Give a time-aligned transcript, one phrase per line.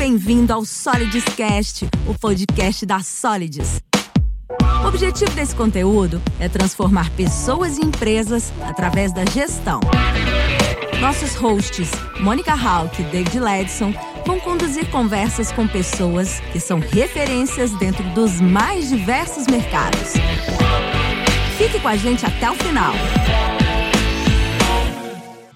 [0.00, 3.82] bem-vindo ao Solids Cast, o podcast da Solids.
[4.82, 9.78] O objetivo desse conteúdo é transformar pessoas e empresas através da gestão.
[11.02, 13.92] Nossos hosts, Mônica Hawk e David Ledson,
[14.24, 20.14] vão conduzir conversas com pessoas que são referências dentro dos mais diversos mercados.
[21.58, 22.94] Fique com a gente até o final.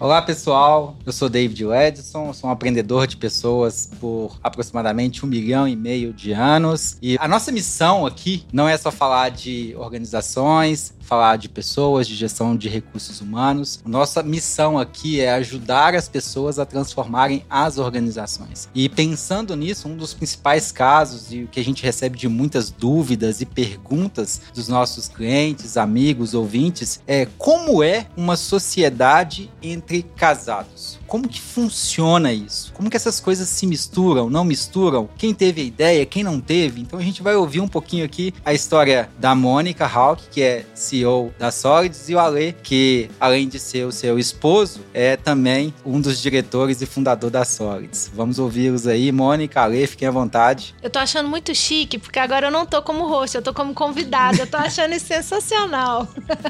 [0.00, 5.68] Olá pessoal, eu sou David Edson, sou um aprendedor de pessoas por aproximadamente um milhão
[5.68, 6.98] e meio de anos.
[7.00, 12.14] E a nossa missão aqui não é só falar de organizações, falar de pessoas, de
[12.14, 13.80] gestão de recursos humanos.
[13.86, 18.68] Nossa missão aqui é ajudar as pessoas a transformarem as organizações.
[18.74, 22.70] E pensando nisso, um dos principais casos e o que a gente recebe de muitas
[22.70, 30.98] dúvidas e perguntas dos nossos clientes, amigos, ouvintes é como é uma sociedade entre casados?
[31.06, 32.72] Como que funciona isso?
[32.72, 35.08] Como que essas coisas se misturam, não misturam?
[35.16, 36.80] Quem teve a ideia, quem não teve?
[36.80, 40.66] Então a gente vai ouvir um pouquinho aqui a história da Mônica Hawk, que é
[40.74, 45.72] CEO da Solids, e o Ale, que além de ser o seu esposo, é também
[45.84, 48.10] um dos diretores e fundador da Solids.
[48.14, 49.12] Vamos ouvi-los aí.
[49.12, 50.74] Mônica, Ale, fiquem à vontade.
[50.82, 53.74] Eu tô achando muito chique, porque agora eu não tô como host, eu tô como
[53.74, 54.38] convidada.
[54.38, 56.08] Eu tô achando isso sensacional.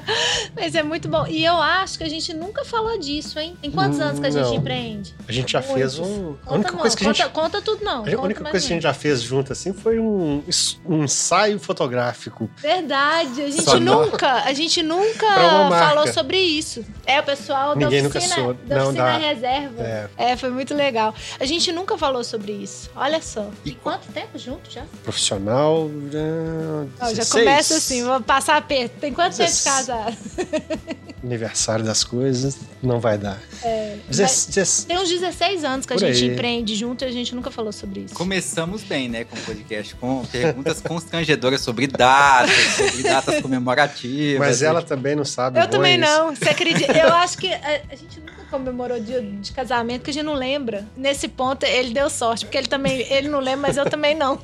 [0.54, 1.26] Mas é muito bom.
[1.26, 3.56] E eu acho que a gente nunca falou disso, hein?
[3.60, 4.54] Tem quantos anos que a gente Não.
[4.54, 5.14] empreende?
[5.28, 5.74] A gente já Muitos.
[5.76, 6.32] fez um.
[6.32, 7.22] A Conta, única não, coisa que a gente.
[7.24, 7.98] conta, conta tudo não.
[8.04, 10.42] A única coisa que a gente já fez junto assim foi um,
[10.86, 12.50] um ensaio fotográfico.
[12.56, 14.06] Verdade, a gente Só não.
[14.06, 15.26] nunca, a gente nunca
[15.70, 16.84] falou sobre isso.
[17.06, 18.58] É, o pessoal Ninguém da nunca oficina, soube.
[18.66, 19.16] da Não, oficina dá.
[19.18, 19.82] reserva.
[19.82, 21.14] É, É, foi muito legal.
[21.38, 22.90] A gente nunca falou sobre isso.
[22.96, 23.50] Olha só.
[23.64, 24.84] E E quanto tempo junto já?
[25.02, 25.90] profissional.
[26.12, 27.44] já- Ó, já 16.
[27.44, 28.96] começa assim, vou passar aperto.
[29.00, 29.64] Tem quanto tempo de 16.
[29.86, 30.16] casado?
[31.24, 33.40] Aniversário das coisas, não vai dar.
[33.62, 36.30] É, dezesse- Tem uns 16 anos que a gente aí.
[36.32, 38.14] empreende junto e a gente nunca falou sobre isso.
[38.14, 44.38] Começamos bem, né, com o podcast, com perguntas constrangedoras sobre datas, sobre datas comemorativas.
[44.38, 45.58] Mas ela também não sabe.
[45.60, 46.18] Eu também Goiás.
[46.18, 46.92] não, você acredita?
[46.92, 50.34] Eu acho que a, a gente nunca comemorou dia de casamento, que a gente não
[50.34, 50.86] lembra.
[50.96, 54.38] Nesse ponto, ele deu sorte, porque ele também, ele não lembra, mas eu também não.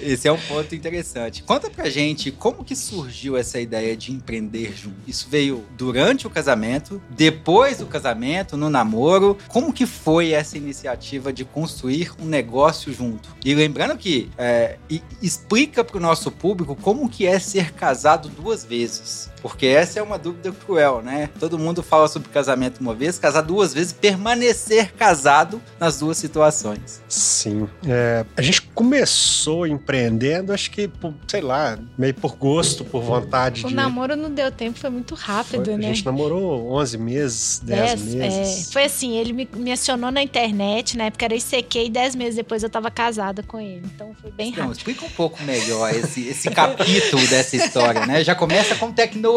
[0.00, 1.42] Esse é um ponto interessante.
[1.42, 4.96] Conta pra gente como que surgiu essa ideia de empreender junto.
[5.06, 9.36] Isso veio durante o casamento, depois do casamento, no namoro.
[9.48, 13.34] Como que foi essa iniciativa de construir um negócio junto?
[13.44, 14.76] E lembrando que é,
[15.22, 19.30] explica pro nosso público como que é ser casado duas vezes.
[19.42, 21.28] Porque essa é uma dúvida cruel, né?
[21.38, 27.00] Todo mundo fala sobre casamento uma vez, casar duas vezes, permanecer casado nas duas situações.
[27.08, 27.68] Sim.
[27.86, 33.64] É, a gente começou empreendendo, acho que, por, sei lá, meio por gosto, por vontade
[33.64, 33.74] O de.
[33.74, 35.86] namoro não deu tempo, foi muito rápido, Foi- né?
[35.86, 38.68] A gente namorou 11 meses, 10 Dez, meses.
[38.68, 38.72] é.
[38.72, 42.34] Foi assim, ele me, me acionou na internet, na época era ICQ, e 10 meses
[42.36, 43.82] depois eu tava casada com ele.
[43.94, 44.76] Então foi bem Então, rápido.
[44.76, 48.22] explica um pouco melhor esse, esse capítulo dessa história, né?
[48.22, 49.29] Já começa com tecnologia,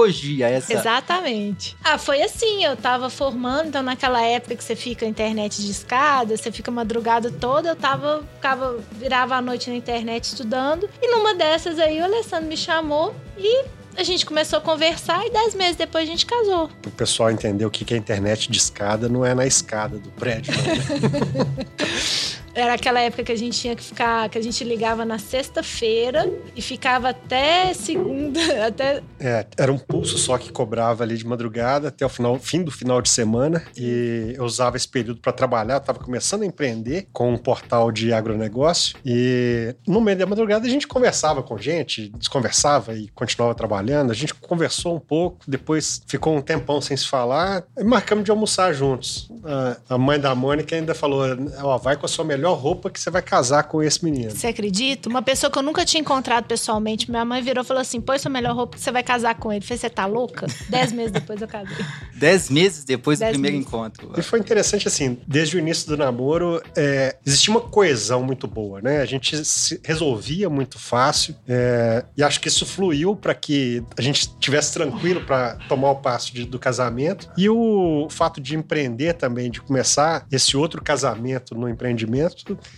[0.50, 0.74] essa.
[0.74, 1.76] Exatamente.
[1.84, 6.36] Ah, foi assim, eu tava formando, então naquela época que você fica internet de escada,
[6.36, 11.08] você fica a madrugada toda, eu tava, ficava, virava a noite na internet estudando, e
[11.08, 13.66] numa dessas aí o Alessandro me chamou e
[13.96, 16.70] a gente começou a conversar e dez meses depois a gente casou.
[16.86, 20.10] O pessoal entender o que que é internet de escada, não é na escada do
[20.10, 20.54] prédio.
[20.54, 22.34] não.
[22.56, 26.32] Era aquela época que a gente tinha que ficar, que a gente ligava na sexta-feira
[26.56, 31.88] e ficava até segunda, até É, era um pulso só que cobrava ali de madrugada
[31.88, 33.64] até o final, fim do final de semana.
[33.76, 35.78] E eu usava esse período para trabalhar.
[35.78, 38.96] Estava começando a empreender com um portal de agronegócio.
[39.04, 44.12] E no meio da madrugada a gente conversava com gente, desconversava e continuava trabalhando.
[44.12, 48.32] A gente conversou um pouco, depois ficou um tempão sem se falar e marcamos de
[48.32, 49.30] almoçar juntos.
[49.44, 51.24] A, a mãe da Mônica ainda falou:
[51.62, 54.32] Ó, vai com a sua melhor roupa que você vai casar com esse menino.
[54.32, 55.08] Você acredita?
[55.10, 58.20] Uma pessoa que eu nunca tinha encontrado pessoalmente, minha mãe virou e falou assim: põe
[58.20, 59.64] sua melhor roupa que você vai casar com ele.
[59.64, 60.48] Eu falei, você tá louca?
[60.70, 61.86] Dez meses depois eu casei.
[62.16, 63.68] Dez meses depois do Dez primeiro meses.
[63.68, 64.12] encontro.
[64.18, 68.82] E foi interessante, assim, desde o início do namoro, é, existia uma coesão muito boa,
[68.82, 69.02] né?
[69.02, 74.02] A gente se resolvia muito fácil é, e acho que isso fluiu para que a
[74.02, 77.30] gente estivesse tranquilo para tomar o passo de- do casamento.
[77.38, 82.33] E o fato de empreender também, de começar esse outro casamento no empreendimento,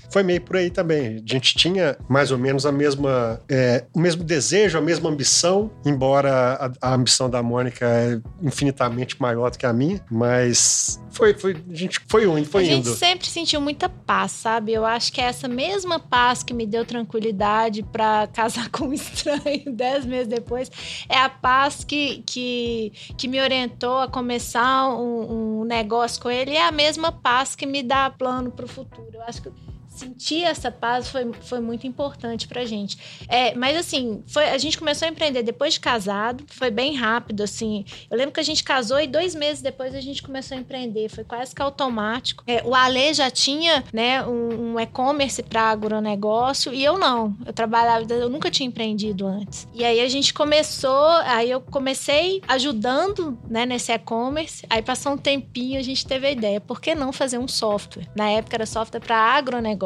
[0.09, 1.17] foi meio por aí também.
[1.17, 5.71] A gente tinha mais ou menos a mesma, é, o mesmo desejo, a mesma ambição,
[5.85, 11.33] embora a, a ambição da Mônica é infinitamente maior do que a minha, mas foi,
[11.33, 12.95] foi, a gente foi indo, foi a gente indo.
[12.95, 14.73] sempre sentiu muita paz, sabe?
[14.73, 18.93] Eu acho que é essa mesma paz que me deu tranquilidade pra casar com um
[18.93, 20.69] estranho dez meses depois
[21.07, 26.51] é a paz que, que, que me orientou a começar um, um negócio com ele.
[26.51, 29.09] E é a mesma paz que me dá plano pro futuro.
[29.13, 32.97] Eu acho que sentir essa paz foi, foi muito importante pra gente.
[33.27, 37.43] É, mas assim, foi, a gente começou a empreender depois de casado, foi bem rápido,
[37.43, 37.85] assim.
[38.09, 41.09] Eu lembro que a gente casou e dois meses depois a gente começou a empreender,
[41.09, 42.43] foi quase que automático.
[42.47, 47.35] É, o Ale já tinha, né, um, um e-commerce para agronegócio e eu não.
[47.45, 49.67] Eu trabalhava, eu nunca tinha empreendido antes.
[49.73, 54.65] E aí a gente começou, aí eu comecei ajudando, né, nesse e-commerce.
[54.69, 58.07] Aí passou um tempinho, a gente teve a ideia, por que não fazer um software?
[58.15, 59.84] Na época era software para agronegócio.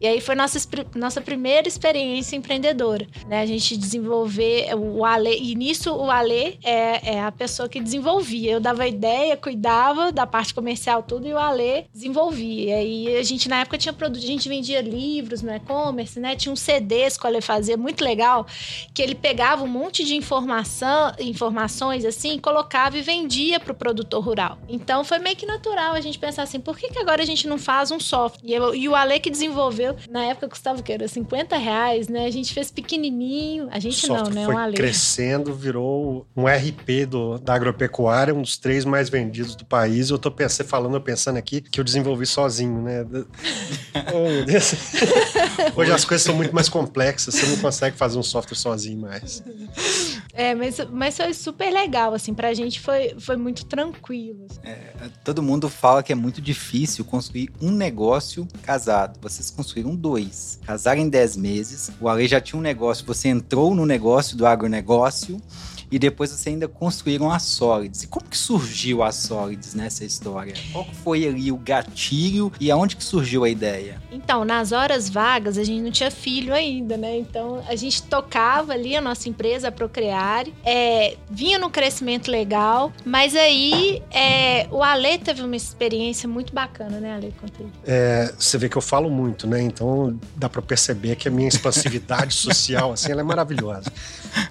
[0.00, 0.58] E aí foi nossa,
[0.94, 3.40] nossa primeira experiência empreendedora, né?
[3.40, 8.52] A gente desenvolver o Ale, e nisso o Ale é, é a pessoa que desenvolvia.
[8.52, 12.82] Eu dava ideia, cuidava da parte comercial, tudo, e o Ale desenvolvia.
[12.82, 16.36] E a gente, na época, tinha produto, a gente vendia livros no e-commerce, né?
[16.36, 18.46] Tinha uns CDs que o Ale fazia, muito legal,
[18.94, 24.22] que ele pegava um monte de informação, informações assim, colocava e vendia para o produtor
[24.22, 24.58] rural.
[24.68, 27.46] Então foi meio que natural a gente pensar assim, por que, que agora a gente
[27.46, 28.40] não faz um software?
[28.44, 30.92] E, eu, e o Ale que desenvolveu, na época custava o quê?
[30.92, 32.26] Era 50 reais, né?
[32.26, 34.44] A gente fez pequenininho, a gente não, né?
[34.44, 39.64] Foi um crescendo, virou um RP do, da agropecuária, um dos três mais vendidos do
[39.64, 40.10] país.
[40.10, 43.06] Eu tô pensando, falando, pensando aqui que eu desenvolvi sozinho, né?
[44.14, 44.74] oh, meu Deus.
[45.76, 49.42] Hoje as coisas são muito mais complexas, você não consegue fazer um software sozinho mais.
[50.38, 54.46] É, mas, mas foi super legal, assim, pra gente foi, foi muito tranquilo.
[54.48, 54.60] Assim.
[54.62, 54.92] É,
[55.24, 59.18] todo mundo fala que é muito difícil construir um negócio casado.
[59.20, 60.60] Vocês construíram dois.
[60.64, 64.46] Casaram em 10 meses, o Ale já tinha um negócio, você entrou no negócio do
[64.46, 65.42] agronegócio
[65.90, 68.02] e depois você ainda construíram a Solids.
[68.02, 70.54] E como que surgiu a Solids nessa história?
[70.72, 74.00] Qual foi ali o gatilho e aonde que surgiu a ideia?
[74.10, 77.16] Então, nas horas vagas, a gente não tinha filho ainda, né?
[77.16, 82.92] Então, a gente tocava ali a nossa empresa, a Procreare, é, vinha no crescimento legal,
[83.04, 87.34] mas aí é, o Ale teve uma experiência muito bacana, né, Ale?
[87.86, 89.60] É, você vê que eu falo muito, né?
[89.62, 93.92] Então, dá para perceber que a minha expansividade social, assim, ela é maravilhosa.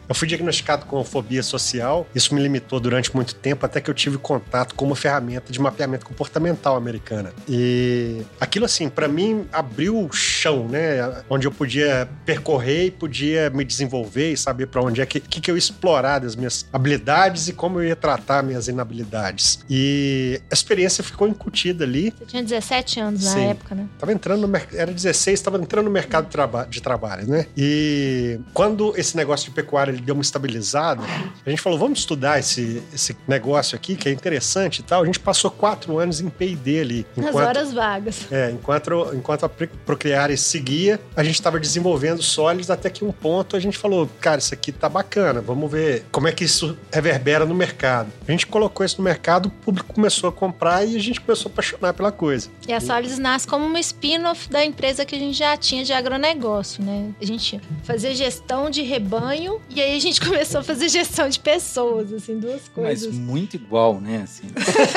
[0.07, 2.07] Eu fui diagnosticado com fobia social.
[2.15, 5.59] Isso me limitou durante muito tempo, até que eu tive contato com uma ferramenta de
[5.59, 7.33] mapeamento comportamental americana.
[7.47, 11.23] E aquilo, assim, para mim, abriu o chão, né?
[11.29, 15.41] Onde eu podia percorrer e podia me desenvolver e saber para onde é que, que,
[15.41, 19.59] que eu ia explorar das minhas habilidades e como eu ia tratar minhas inabilidades.
[19.69, 22.13] E a experiência ficou incutida ali.
[22.17, 23.47] Você tinha 17 anos na Sim.
[23.47, 23.87] época, né?
[23.99, 26.27] Tava entrando no era 16, estava entrando no mercado
[26.69, 27.45] de trabalho, né?
[27.55, 31.03] E quando esse negócio de pecuária ele deu uma estabilizada,
[31.45, 35.03] a gente falou, vamos estudar esse, esse negócio aqui, que é interessante e tal.
[35.03, 37.05] A gente passou quatro anos em P&D ali.
[37.17, 38.31] Nas horas vagas.
[38.31, 43.57] É, enquanto, enquanto a Procreare seguia, a gente estava desenvolvendo sólidos até que um ponto
[43.57, 47.45] a gente falou, cara, isso aqui tá bacana, vamos ver como é que isso reverbera
[47.45, 48.09] no mercado.
[48.27, 51.49] A gente colocou isso no mercado, o público começou a comprar e a gente começou
[51.49, 52.49] a apaixonar pela coisa.
[52.67, 55.91] E a Solids nasce como uma spin-off da empresa que a gente já tinha de
[55.91, 57.09] agronegócio, né?
[57.21, 61.39] A gente fazia gestão de rebanho e aí a gente começou a fazer gestão de
[61.39, 63.07] pessoas, assim, duas coisas.
[63.07, 64.21] Mas muito igual, né?
[64.23, 64.47] Assim.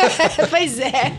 [0.51, 1.13] pois é.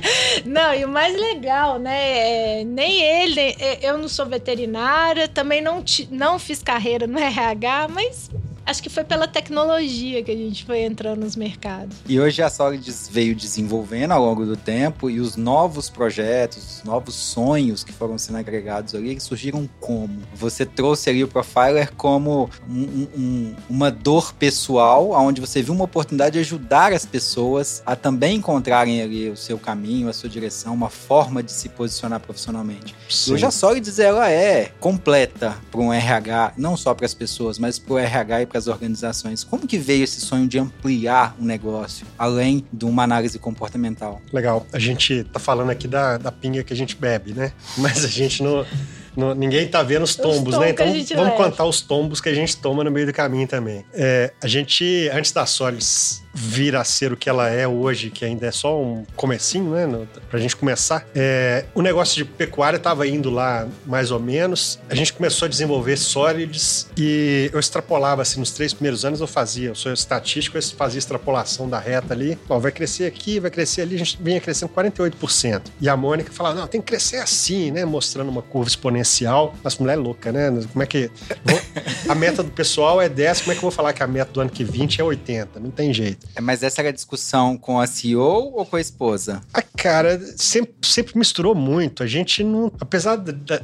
[0.46, 2.60] Não, e o mais legal, né?
[2.60, 8.30] É, nem ele, eu não sou veterinária, também não, não fiz carreira no RH, mas
[8.66, 11.98] Acho que foi pela tecnologia que a gente foi entrando nos mercados.
[12.08, 16.84] E hoje a Solids veio desenvolvendo ao longo do tempo e os novos projetos, os
[16.84, 20.22] novos sonhos que foram sendo agregados ali, surgiram como?
[20.34, 25.86] Você trouxe ali o Profiler como um, um, uma dor pessoal, onde você viu uma
[25.86, 30.74] oportunidade de ajudar as pessoas a também encontrarem ali o seu caminho, a sua direção,
[30.74, 32.96] uma forma de se posicionar profissionalmente.
[33.10, 33.32] Sim.
[33.32, 37.58] E hoje a Solids ela é completa para um RH, não só para as pessoas,
[37.58, 39.44] mas para o RH e para as organizações.
[39.44, 44.22] Como que veio esse sonho de ampliar o negócio, além de uma análise comportamental?
[44.34, 44.68] Legal.
[44.74, 47.54] A gente tá falando aqui da, da pinga que a gente bebe, né?
[47.78, 48.66] Mas a gente não...
[49.16, 50.70] No, ninguém tá vendo os tombos, os né?
[50.70, 51.32] Então vamos leva.
[51.32, 53.84] contar os tombos que a gente toma no meio do caminho também.
[53.94, 58.24] É, a gente, antes da Solis vir a ser o que ela é hoje, que
[58.26, 59.86] ainda é só um comecinho, né?
[59.86, 61.06] No, pra gente começar.
[61.14, 64.80] É, o negócio de pecuária estava indo lá mais ou menos.
[64.90, 69.28] A gente começou a desenvolver sólides e eu extrapolava assim, nos três primeiros anos eu
[69.28, 72.38] fazia, eu sou estatístico, eu fazia extrapolação da reta ali.
[72.50, 75.64] Ó, vai crescer aqui, vai crescer ali, a gente vinha crescendo 48%.
[75.80, 77.86] E a Mônica falava, não, tem que crescer assim, né?
[77.86, 79.54] Mostrando uma curva exponencial.
[79.64, 80.52] Mas mulher é louca, né?
[80.72, 81.10] Como é que.
[82.08, 84.32] A meta do pessoal é 10, como é que eu vou falar que a meta
[84.32, 85.60] do ano que 20 é 80?
[85.60, 86.21] Não tem jeito.
[86.36, 89.42] É, mas essa era a discussão com a CEO ou com a esposa?
[89.54, 92.04] A cara sempre, sempre misturou muito.
[92.04, 92.72] A gente não.
[92.80, 93.62] Apesar da,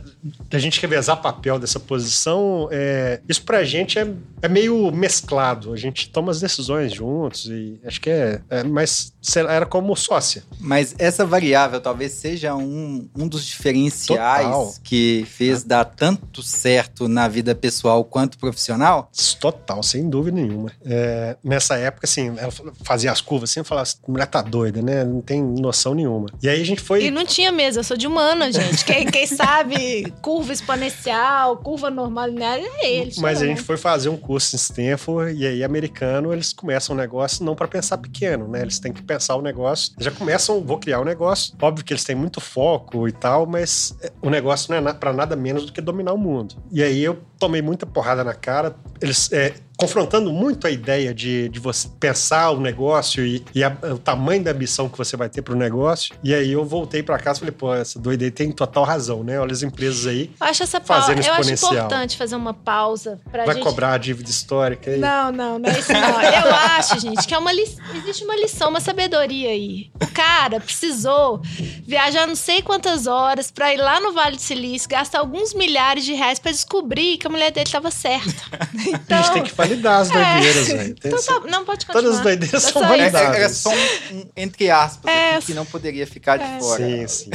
[0.49, 4.07] da gente revezar papel dessa posição, é, isso pra gente é,
[4.41, 5.73] é meio mesclado.
[5.73, 8.41] A gente toma as decisões juntos e acho que é.
[8.49, 10.43] é mas era como sócia.
[10.59, 14.73] Mas essa variável talvez seja um, um dos diferenciais Total.
[14.83, 19.11] que fez dar tanto certo na vida pessoal quanto profissional?
[19.39, 20.71] Total, sem dúvida nenhuma.
[20.85, 25.03] É, nessa época, assim, ela fazia as curvas assim, eu falava, mulher tá doida, né?
[25.03, 26.27] Não tem noção nenhuma.
[26.41, 27.05] E aí a gente foi.
[27.05, 28.83] E não tinha mesmo, eu sou de humana, gente.
[28.85, 33.17] quem, quem sabe curva exponencial, curva normal linear, é eles.
[33.17, 36.97] Mas a gente foi fazer um curso em Stanford e aí, americano, eles começam o
[36.97, 38.61] um negócio não para pensar pequeno, né?
[38.61, 39.93] Eles têm que pensar o negócio.
[39.99, 41.53] Já começam, vou criar o um negócio.
[41.61, 45.13] Óbvio que eles têm muito foco e tal, mas é, o negócio não é para
[45.13, 46.55] nada menos do que dominar o mundo.
[46.71, 48.75] E aí eu tomei muita porrada na cara.
[49.01, 53.69] Eles é, confrontando muito a ideia de, de você pensar o negócio e, e a,
[53.93, 56.15] o tamanho da ambição que você vai ter para o negócio.
[56.23, 59.23] E aí eu voltei para casa e falei, pô, essa doida aí tem total razão,
[59.23, 59.39] né?
[59.39, 63.19] Olha as empresas aí eu acho essa fazendo pausa, Eu acho importante fazer uma pausa
[63.31, 63.63] para Vai gente...
[63.63, 64.99] cobrar a dívida histórica aí?
[64.99, 66.21] Não, não, não é isso não.
[66.21, 67.63] Eu acho, gente, que é uma li...
[67.95, 69.91] existe uma lição, uma sabedoria aí.
[70.01, 71.39] O cara precisou
[71.85, 76.03] viajar não sei quantas horas para ir lá no Vale do Silício, gastar alguns milhares
[76.03, 78.43] de reais para descobrir que a mulher dele estava certa.
[78.87, 80.85] Então, a gente tem que validar as doideiras, é.
[80.87, 82.03] Então, tá, não pode continuar.
[82.03, 83.37] Todas as doideiras são validadas.
[83.37, 86.59] É, é só um, entre aspas, é, que não poderia ficar de é.
[86.59, 86.83] fora.
[86.83, 87.29] Sim, sim.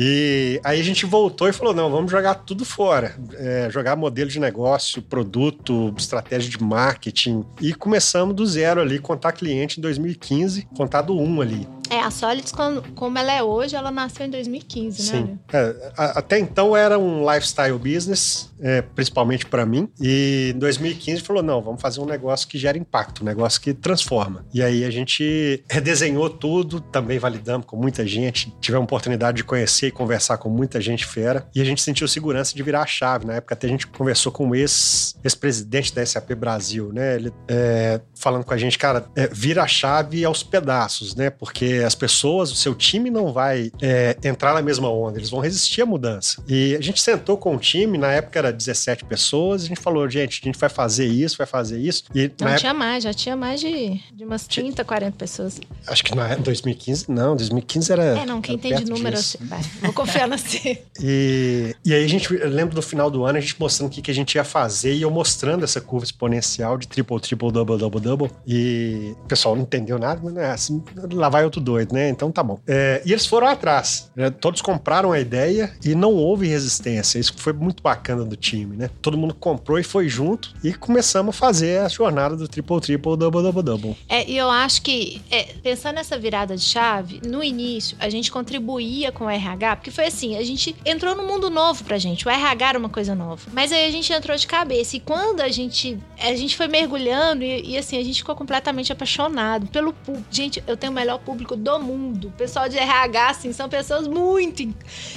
[0.00, 3.16] E aí a gente voltou e falou: não, vamos jogar tudo fora.
[3.34, 7.44] É, jogar modelo de negócio, produto, estratégia de marketing.
[7.60, 11.66] E começamos do zero ali, contar cliente em 2015, contar do um ali.
[11.90, 12.52] É, a Solids,
[12.94, 15.22] como ela é hoje, ela nasceu em 2015, Sim.
[15.22, 15.38] né?
[15.52, 19.88] É, até então era um lifestyle business, é, principalmente para mim.
[20.00, 23.72] E em 2015 falou: não, vamos fazer um negócio que gera impacto, um negócio que
[23.72, 24.44] transforma.
[24.52, 29.44] E aí a gente redesenhou tudo, também validamos com muita gente, tivemos a oportunidade de
[29.44, 31.46] conhecer e conversar com muita gente fera.
[31.54, 33.26] E a gente sentiu segurança de virar a chave.
[33.26, 37.16] Na época até a gente conversou com o ex-presidente da SAP Brasil, né?
[37.16, 41.30] Ele é, falando com a gente, cara, é, vira a chave aos pedaços, né?
[41.30, 45.40] Porque as pessoas, o seu time não vai é, entrar na mesma onda, eles vão
[45.40, 46.42] resistir à mudança.
[46.48, 50.08] E a gente sentou com o time, na época era 17 pessoas, a gente falou,
[50.08, 52.04] gente, a gente vai fazer isso, vai fazer isso.
[52.14, 55.60] E não tinha mais, já tinha mais de, de umas 30, 40 pessoas.
[55.86, 58.04] Acho que na 2015, não, 2015 era.
[58.04, 60.82] É, não, quem tem de número, vai, vou confiar na você.
[61.00, 63.92] E, e aí a gente, eu lembro do final do ano, a gente mostrando o
[63.92, 67.52] que, que a gente ia fazer e eu mostrando essa curva exponencial de triple, triple,
[67.52, 68.30] double, double, double.
[68.46, 70.82] E o pessoal não entendeu nada, mas é assim,
[71.12, 72.08] lá vai outro doido, né?
[72.08, 72.58] Então tá bom.
[72.66, 74.10] É, e eles foram atrás.
[74.14, 74.30] Né?
[74.30, 77.18] Todos compraram a ideia e não houve resistência.
[77.18, 78.90] Isso foi muito bacana do time, né?
[79.02, 83.16] Todo mundo comprou e foi junto e começamos a fazer a jornada do triple triple,
[83.16, 83.96] double double double.
[84.08, 88.30] É, e eu acho que, é, pensando nessa virada de chave, no início a gente
[88.30, 92.26] contribuía com o RH, porque foi assim, a gente entrou no mundo novo pra gente.
[92.26, 93.42] O RH era uma coisa nova.
[93.52, 94.96] Mas aí a gente entrou de cabeça.
[94.96, 98.92] E quando a gente, a gente foi mergulhando e, e assim, a gente ficou completamente
[98.92, 100.26] apaixonado pelo público.
[100.30, 102.28] Gente, eu tenho o melhor público do mundo.
[102.28, 104.74] O pessoal de RH, assim, são pessoas muito in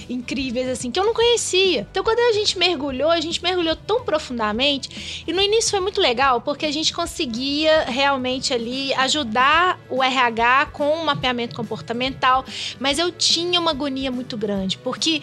[0.09, 1.87] incríveis, assim, que eu não conhecia.
[1.89, 5.23] Então, quando a gente mergulhou, a gente mergulhou tão profundamente.
[5.27, 10.67] E no início foi muito legal, porque a gente conseguia realmente ali ajudar o RH
[10.67, 12.45] com um mapeamento comportamental.
[12.79, 15.21] Mas eu tinha uma agonia muito grande, porque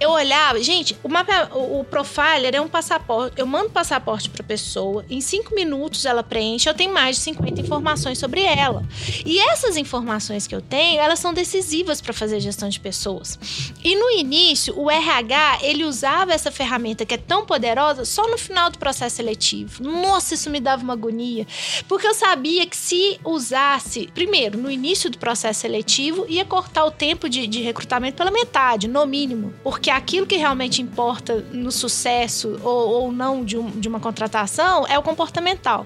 [0.00, 3.38] eu olhava, gente, o, mapa, o, profiler é um passaporte.
[3.38, 7.60] Eu mando passaporte para pessoa, em cinco minutos ela preenche, eu tenho mais de 50
[7.60, 8.82] informações sobre ela.
[9.26, 13.38] E essas informações que eu tenho, elas são decisivas para fazer gestão de pessoas.
[13.84, 18.38] E no início, o RH, ele usava essa ferramenta que é tão poderosa só no
[18.38, 19.82] final do processo seletivo.
[19.82, 21.46] Nossa, isso me dava uma agonia,
[21.86, 26.90] porque eu sabia que se usasse, primeiro, no início do processo seletivo, ia cortar o
[26.90, 31.72] tempo de, de recrutamento pela metade, no mínimo, porque que aquilo que realmente importa no
[31.72, 35.84] sucesso ou, ou não de, um, de uma contratação é o comportamental.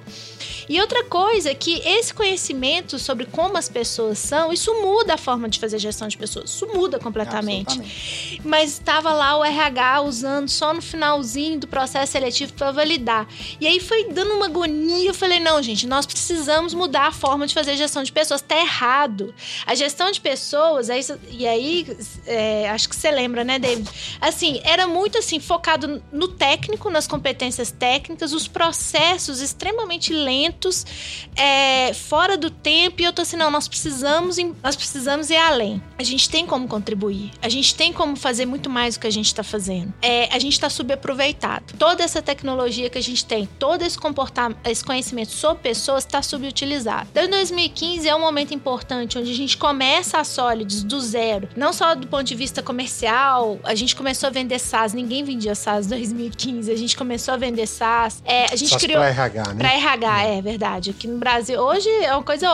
[0.68, 5.18] E outra coisa é que esse conhecimento sobre como as pessoas são, isso muda a
[5.18, 6.50] forma de fazer gestão de pessoas.
[6.50, 8.40] Isso muda completamente.
[8.44, 13.28] Mas estava lá o RH usando só no finalzinho do processo seletivo para validar.
[13.60, 15.10] E aí foi dando uma agonia.
[15.10, 18.40] Eu falei: não, gente, nós precisamos mudar a forma de fazer gestão de pessoas.
[18.40, 19.34] Tá errado.
[19.66, 21.86] A gestão de pessoas, é isso, e aí
[22.26, 23.88] é, acho que você lembra, né, David?
[24.20, 30.53] Assim, era muito assim, focado no técnico, nas competências técnicas, os processos extremamente lentos
[31.36, 35.82] é, fora do tempo, e eu tô assim, não, nós precisamos, nós precisamos ir além.
[35.98, 39.12] A gente tem como contribuir, a gente tem como fazer muito mais do que a
[39.12, 39.92] gente está fazendo.
[40.00, 41.74] É, a gente está subaproveitado.
[41.78, 46.22] Toda essa tecnologia que a gente tem, todo esse comportamento, esse conhecimento sobre pessoas está
[46.22, 47.08] subutilizado.
[47.10, 51.72] Então, 2015 é um momento importante onde a gente começa a Solids do zero, não
[51.72, 55.86] só do ponto de vista comercial, a gente começou a vender SaaS, ninguém vendia SaaS
[55.86, 58.22] em 2015, a gente começou a vender SaaS.
[58.24, 59.00] É, a gente SaaS criou.
[59.00, 59.54] Para RH, né?
[59.58, 60.90] Para RH, é verdade.
[60.90, 62.46] Aqui no Brasil, hoje é uma coisa,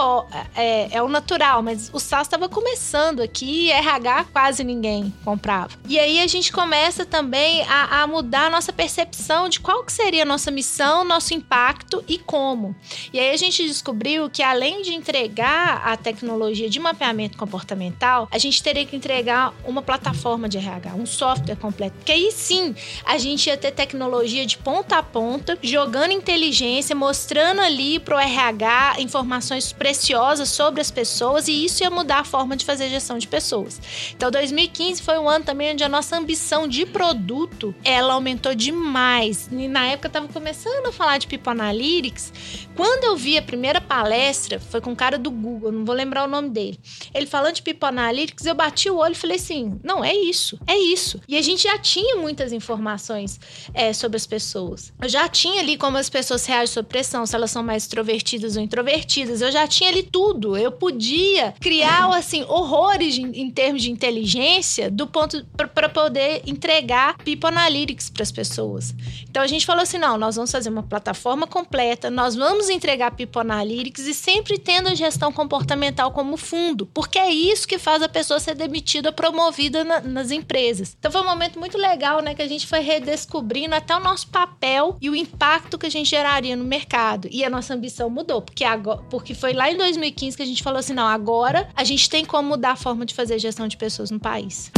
[0.54, 5.70] é, é o natural, mas o SaaS estava começando aqui e RH quase ninguém comprava.
[5.88, 9.92] E aí a gente começa também a, a mudar a nossa percepção de qual que
[9.92, 12.76] seria a nossa missão, nosso impacto e como.
[13.12, 18.38] E aí a gente descobriu que além de entregar a tecnologia de mapeamento comportamental, a
[18.38, 21.96] gente teria que entregar uma plataforma de RH, um software completo.
[21.96, 27.60] Porque aí sim a gente ia ter tecnologia de ponta a ponta, jogando inteligência, mostrando
[27.60, 32.56] ali para o RH informações preciosas sobre as pessoas e isso ia mudar a forma
[32.56, 33.80] de fazer gestão de pessoas.
[34.14, 39.48] Então 2015 foi um ano também onde a nossa ambição de produto ela aumentou demais.
[39.50, 42.32] E na época eu tava começando a falar de People Analytics.
[42.80, 46.24] Quando eu vi a primeira palestra, foi com um cara do Google, não vou lembrar
[46.24, 46.80] o nome dele.
[47.12, 50.58] Ele falando de People Analytics, eu bati o olho e falei assim: não, é isso,
[50.66, 51.20] é isso.
[51.28, 53.38] E a gente já tinha muitas informações
[53.74, 54.94] é, sobre as pessoas.
[54.98, 58.56] Eu já tinha ali como as pessoas reagem sob pressão, se elas são mais extrovertidas
[58.56, 59.42] ou introvertidas.
[59.42, 60.56] Eu já tinha ali tudo.
[60.56, 67.18] Eu podia criar, assim, horrores de, em termos de inteligência do ponto para poder entregar
[67.18, 68.94] People Analytics para as pessoas.
[69.28, 73.10] Então a gente falou assim: não, nós vamos fazer uma plataforma completa, nós vamos entregar
[73.12, 78.02] People Analytics e sempre tendo a gestão comportamental como fundo, porque é isso que faz
[78.02, 80.96] a pessoa ser demitida, promovida na, nas empresas.
[80.98, 84.28] Então foi um momento muito legal, né, que a gente foi redescobrindo até o nosso
[84.28, 87.28] papel e o impacto que a gente geraria no mercado.
[87.30, 90.62] E a nossa ambição mudou, porque agora, porque foi lá em 2015 que a gente
[90.62, 93.76] falou assim, não, agora a gente tem como mudar a forma de fazer gestão de
[93.76, 94.70] pessoas no país.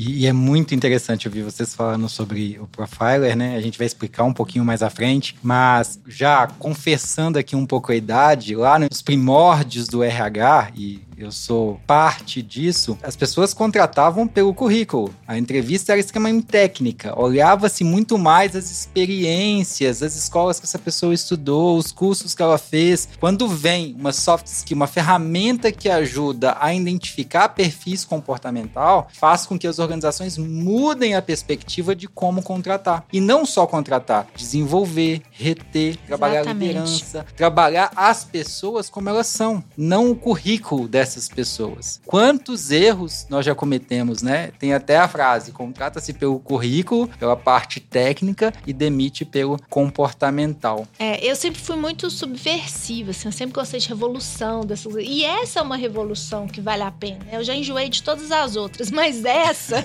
[0.00, 3.54] E, e, é muito interessante ouvir vocês falando sobre o Profiler, né?
[3.54, 7.92] A gente vai explicar um pouquinho mais à frente, mas já confessando aqui um pouco
[7.92, 14.26] a idade, lá nos primórdios do RH, e eu sou parte disso, as pessoas contratavam
[14.26, 15.14] pelo currículo.
[15.26, 21.12] A entrevista era extremamente técnica, olhava-se muito mais as experiências, as escolas que essa pessoa
[21.12, 23.08] estudou, os cursos que ela fez.
[23.20, 29.58] Quando vem uma soft skill, uma ferramenta que ajuda a identificar perfis comportamental, faz com
[29.58, 33.04] que as organizações mudem a perspectiva de como contratar.
[33.12, 36.64] E não só contratar, desenvolver, reter, trabalhar Exatamente.
[36.64, 42.00] a liderança, trabalhar as pessoas como elas são, não o currículo dessa dessas pessoas.
[42.06, 44.52] Quantos erros nós já cometemos, né?
[44.58, 50.86] Tem até a frase: contrata-se pelo currículo, pela parte técnica e demite pelo comportamental.
[50.98, 54.94] É, eu sempre fui muito subversiva, assim, eu sempre gostei de revolução dessas.
[54.98, 57.20] E essa é uma revolução que vale a pena.
[57.32, 59.84] Eu já enjoei de todas as outras, mas essa,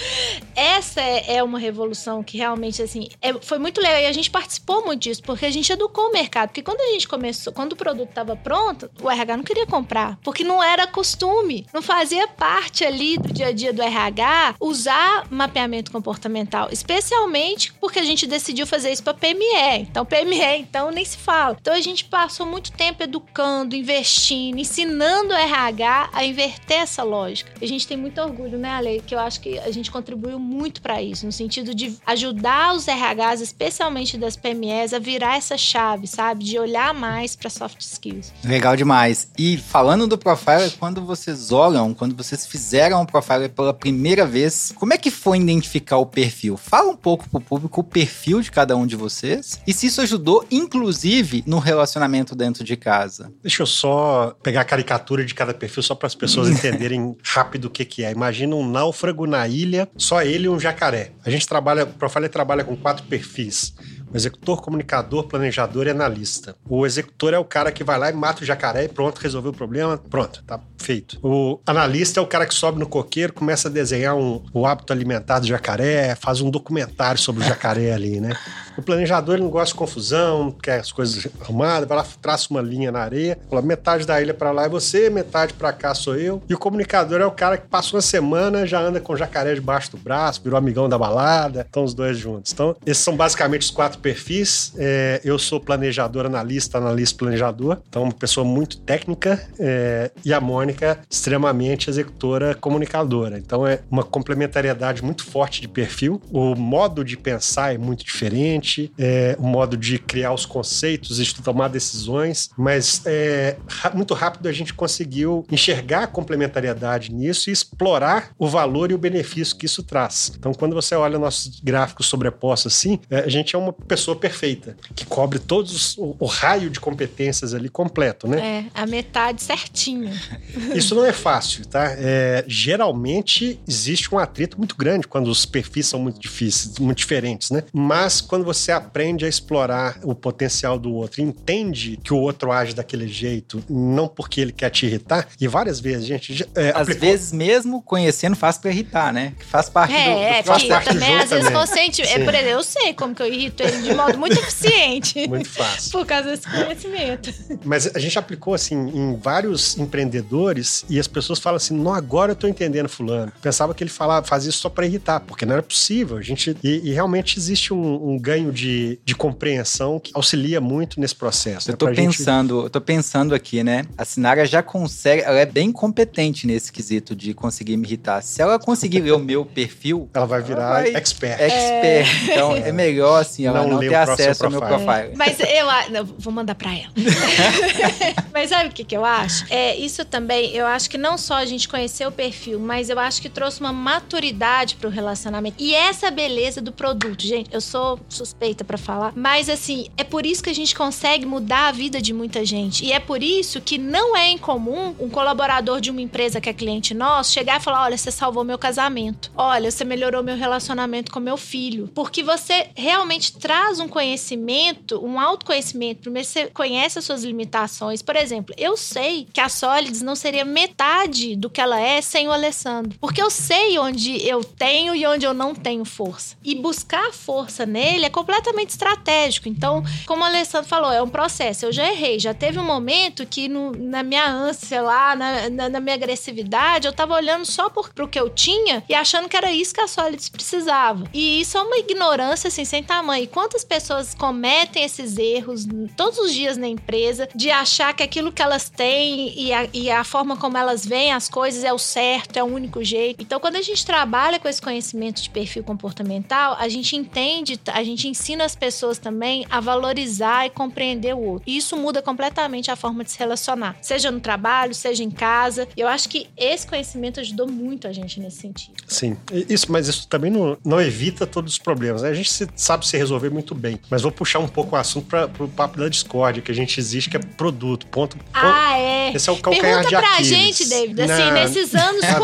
[0.54, 4.30] essa é, é, uma revolução que realmente assim é, foi muito legal e a gente
[4.30, 6.48] participou muito disso porque a gente educou o mercado.
[6.48, 10.18] Porque quando a gente começou, quando o produto estava pronto, o RH não queria comprar,
[10.22, 15.26] porque não era costume, não fazia parte ali do dia a dia do RH usar
[15.30, 19.80] mapeamento comportamental, especialmente porque a gente decidiu fazer isso para PME.
[19.80, 21.56] Então, PME, então nem se fala.
[21.60, 27.52] Então, a gente passou muito tempo educando, investindo, ensinando o RH a inverter essa lógica.
[27.60, 30.80] A gente tem muito orgulho, né, Ale, que eu acho que a gente contribuiu muito
[30.80, 36.06] para isso, no sentido de ajudar os RHs, especialmente das PMEs, a virar essa chave,
[36.06, 36.44] sabe?
[36.44, 38.32] De olhar mais para soft skills.
[38.44, 39.30] Legal demais.
[39.38, 40.18] E falando do
[40.54, 45.10] Profiler, quando vocês olham, quando vocês fizeram o Profiler pela primeira vez, como é que
[45.10, 46.56] foi identificar o perfil?
[46.56, 50.00] Fala um pouco pro público o perfil de cada um de vocês e se isso
[50.00, 53.32] ajudou, inclusive, no relacionamento dentro de casa.
[53.42, 57.66] Deixa eu só pegar a caricatura de cada perfil só para as pessoas entenderem rápido
[57.66, 58.12] o que, que é.
[58.12, 61.12] Imagina um náufrago na ilha, só ele e um jacaré.
[61.24, 63.74] A gente trabalha, o Profiler trabalha com quatro perfis
[64.14, 66.56] executor, comunicador, planejador e analista.
[66.68, 69.50] O executor é o cara que vai lá e mata o jacaré e pronto, resolveu
[69.50, 71.18] o problema, pronto, tá feito.
[71.22, 74.92] O analista é o cara que sobe no coqueiro, começa a desenhar um, o hábito
[74.92, 78.36] alimentar do jacaré, faz um documentário sobre o jacaré ali, né?
[78.76, 82.90] O planejador não gosta de confusão, quer as coisas arrumadas, vai lá, traça uma linha
[82.90, 86.42] na areia, fala, metade da ilha para lá é você, metade para cá sou eu.
[86.48, 89.54] E o comunicador é o cara que passou uma semana, já anda com o jacaré
[89.54, 92.52] debaixo do braço, virou amigão da balada, estão os dois juntos.
[92.52, 94.72] Então, esses são basicamente os quatro perfis.
[94.76, 97.78] É, eu sou planejador, analista, analista, planejador.
[97.88, 99.40] Então, uma pessoa muito técnica.
[99.58, 103.38] É, e a Mônica, extremamente executora, comunicadora.
[103.38, 106.20] Então, é uma complementariedade muito forte de perfil.
[106.32, 108.63] O modo de pensar é muito diferente
[108.98, 113.56] é, o modo de criar os conceitos, de tomar decisões, mas é,
[113.94, 118.98] muito rápido a gente conseguiu enxergar a complementariedade nisso e explorar o valor e o
[118.98, 120.32] benefício que isso traz.
[120.38, 124.76] Então, quando você olha nossos gráficos sobrepostos assim, é, a gente é uma pessoa perfeita,
[124.94, 128.68] que cobre todos os, o, o, raio de competências ali completo, né?
[128.74, 130.10] É, a metade certinho.
[130.74, 131.94] Isso não é fácil, tá?
[131.96, 137.50] É, geralmente existe um atrito muito grande quando os perfis são muito difíceis, muito diferentes,
[137.50, 137.62] né?
[137.72, 142.74] Mas quando você aprende a explorar o potencial do outro, entende que o outro age
[142.74, 146.46] daquele jeito, não porque ele quer te irritar, e várias vezes, gente.
[146.54, 147.08] É, Às aplicou...
[147.08, 149.34] vezes, mesmo conhecendo, faz pra irritar, né?
[149.38, 152.02] Que faz parte é, do, do É, porque também, às vezes, consciente.
[152.02, 155.28] É, por exemplo, eu sei como que eu irrito ele de modo muito eficiente.
[155.34, 155.90] Muito fácil.
[155.90, 157.32] por causa desse conhecimento.
[157.64, 162.32] Mas a gente aplicou, assim, em vários empreendedores e as pessoas falam assim: não, agora
[162.32, 163.32] eu tô entendendo Fulano.
[163.42, 166.16] Pensava que ele falava, fazia isso só pra irritar, porque não era possível.
[166.16, 166.56] A gente.
[166.62, 171.70] E, e realmente existe um, um ganho de, de compreensão que auxilia muito nesse processo.
[171.70, 172.64] Eu né, tô pensando, gente...
[172.64, 173.86] eu tô pensando aqui, né?
[173.96, 178.22] A Sinara já consegue, ela é bem competente nesse quesito de conseguir me irritar.
[178.22, 180.94] Se ela conseguir ler o meu perfil, ela vai virar ela vai...
[180.94, 181.40] expert.
[181.40, 181.50] Expert.
[181.50, 182.32] É...
[182.32, 185.12] Então é melhor assim, ela não, não ter acesso ao meu profile.
[185.16, 186.92] Mas eu não, vou mandar para ela.
[188.32, 189.46] mas sabe o que, que eu acho?
[189.50, 190.50] É isso também.
[190.54, 193.60] Eu acho que não só a gente conhecer o perfil, mas eu acho que trouxe
[193.60, 195.56] uma maturidade pro relacionamento.
[195.58, 197.52] E essa beleza do produto, gente.
[197.52, 197.98] Eu sou
[198.34, 202.02] suspeita para falar, mas assim é por isso que a gente consegue mudar a vida
[202.02, 202.84] de muita gente.
[202.84, 206.52] E é por isso que não é incomum um colaborador de uma empresa que é
[206.52, 209.30] cliente nosso chegar e falar: olha, você salvou meu casamento.
[209.36, 211.88] Olha, você melhorou meu relacionamento com meu filho.
[211.94, 216.02] Porque você realmente traz um conhecimento, um autoconhecimento.
[216.02, 218.02] Primeiro, você conhece as suas limitações.
[218.02, 222.28] Por exemplo, eu sei que a Solids não seria metade do que ela é sem
[222.28, 222.98] o Alessandro.
[223.00, 226.36] Porque eu sei onde eu tenho e onde eu não tenho força.
[226.44, 229.48] E buscar força nele é completamente estratégico.
[229.48, 231.66] Então, como o Alessandro falou, é um processo.
[231.66, 232.18] Eu já errei.
[232.18, 236.86] Já teve um momento que no, na minha ânsia lá, na, na, na, minha agressividade,
[236.86, 239.80] eu tava olhando só por, pro que eu tinha e achando que era isso que
[239.80, 241.04] a Solids precisava.
[241.12, 243.24] E isso é uma ignorância, assim, sem tamanho.
[243.24, 248.32] E quantas pessoas cometem esses erros todos os dias na empresa de achar que aquilo
[248.32, 251.78] que elas têm e a, e a forma como elas veem as coisas é o
[251.78, 253.22] certo, é o único jeito.
[253.22, 257.84] Então, quando a gente trabalha com esse conhecimento de perfil comportamental, a gente entende, a
[257.84, 261.42] gente ensina as pessoas também a valorizar e compreender o outro.
[261.46, 265.66] E isso muda completamente a forma de se relacionar, seja no trabalho, seja em casa.
[265.76, 268.74] Eu acho que esse conhecimento ajudou muito a gente nesse sentido.
[268.86, 269.16] Sim,
[269.48, 272.02] isso, mas isso também não, não evita todos os problemas.
[272.02, 272.10] Né?
[272.10, 273.80] A gente sabe se resolver muito bem.
[273.90, 276.78] Mas vou puxar um pouco o assunto para o papo da discórdia, que a gente
[276.78, 277.86] existe, que é produto.
[277.88, 278.16] Ponto.
[278.32, 279.12] Ah, é.
[279.12, 280.28] Esse é o calcanhar Pergunta de pra Aquiles.
[280.28, 282.14] gente, David, assim, não, nesses anos, tá.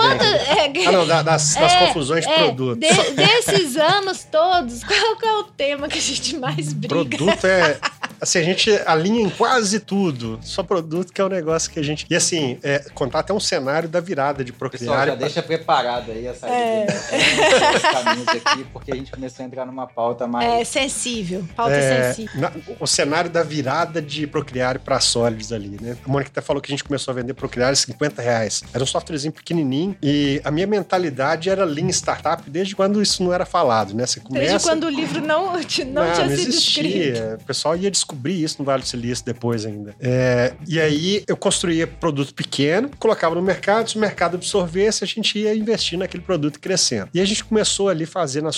[0.56, 2.78] É, ah, não, das, das é, confusões de é, produto.
[2.78, 6.94] De, desses anos todos, qual que é o tema que a gente mais briga?
[6.94, 7.78] Produto é...
[8.20, 10.38] Assim, a gente alinha em quase tudo.
[10.42, 12.06] Só produto que é o um negócio que a gente.
[12.08, 14.80] E assim, é, contar até um cenário da virada de procriar.
[14.80, 15.26] Pessoal, já pra...
[15.26, 16.86] deixa preparado aí essa é.
[17.92, 20.48] caminhos aqui, porque a gente começou a entrar numa pauta mais.
[20.48, 21.44] É sensível.
[21.56, 22.40] Pauta é, sensível.
[22.40, 25.96] Na, o cenário da virada de procriar para sólidos ali, né?
[26.04, 28.62] A Mônica até falou que a gente começou a vender procriar 50 reais.
[28.72, 33.32] Era um softwarezinho pequenininho e a minha mentalidade era Lean Startup desde quando isso não
[33.32, 34.06] era falado, né?
[34.06, 34.46] Você começa...
[34.46, 36.82] Desde quando o livro não, não, não tinha não sido existia.
[36.82, 37.42] escrito.
[37.42, 39.94] O pessoal ia descobrir isso no Vale do Silício depois ainda.
[40.00, 45.06] É, e aí eu construía produto pequeno, colocava no mercado, se o mercado absorvesse, a
[45.06, 47.08] gente ia investir naquele produto crescendo.
[47.12, 48.48] E a gente começou ali fazendo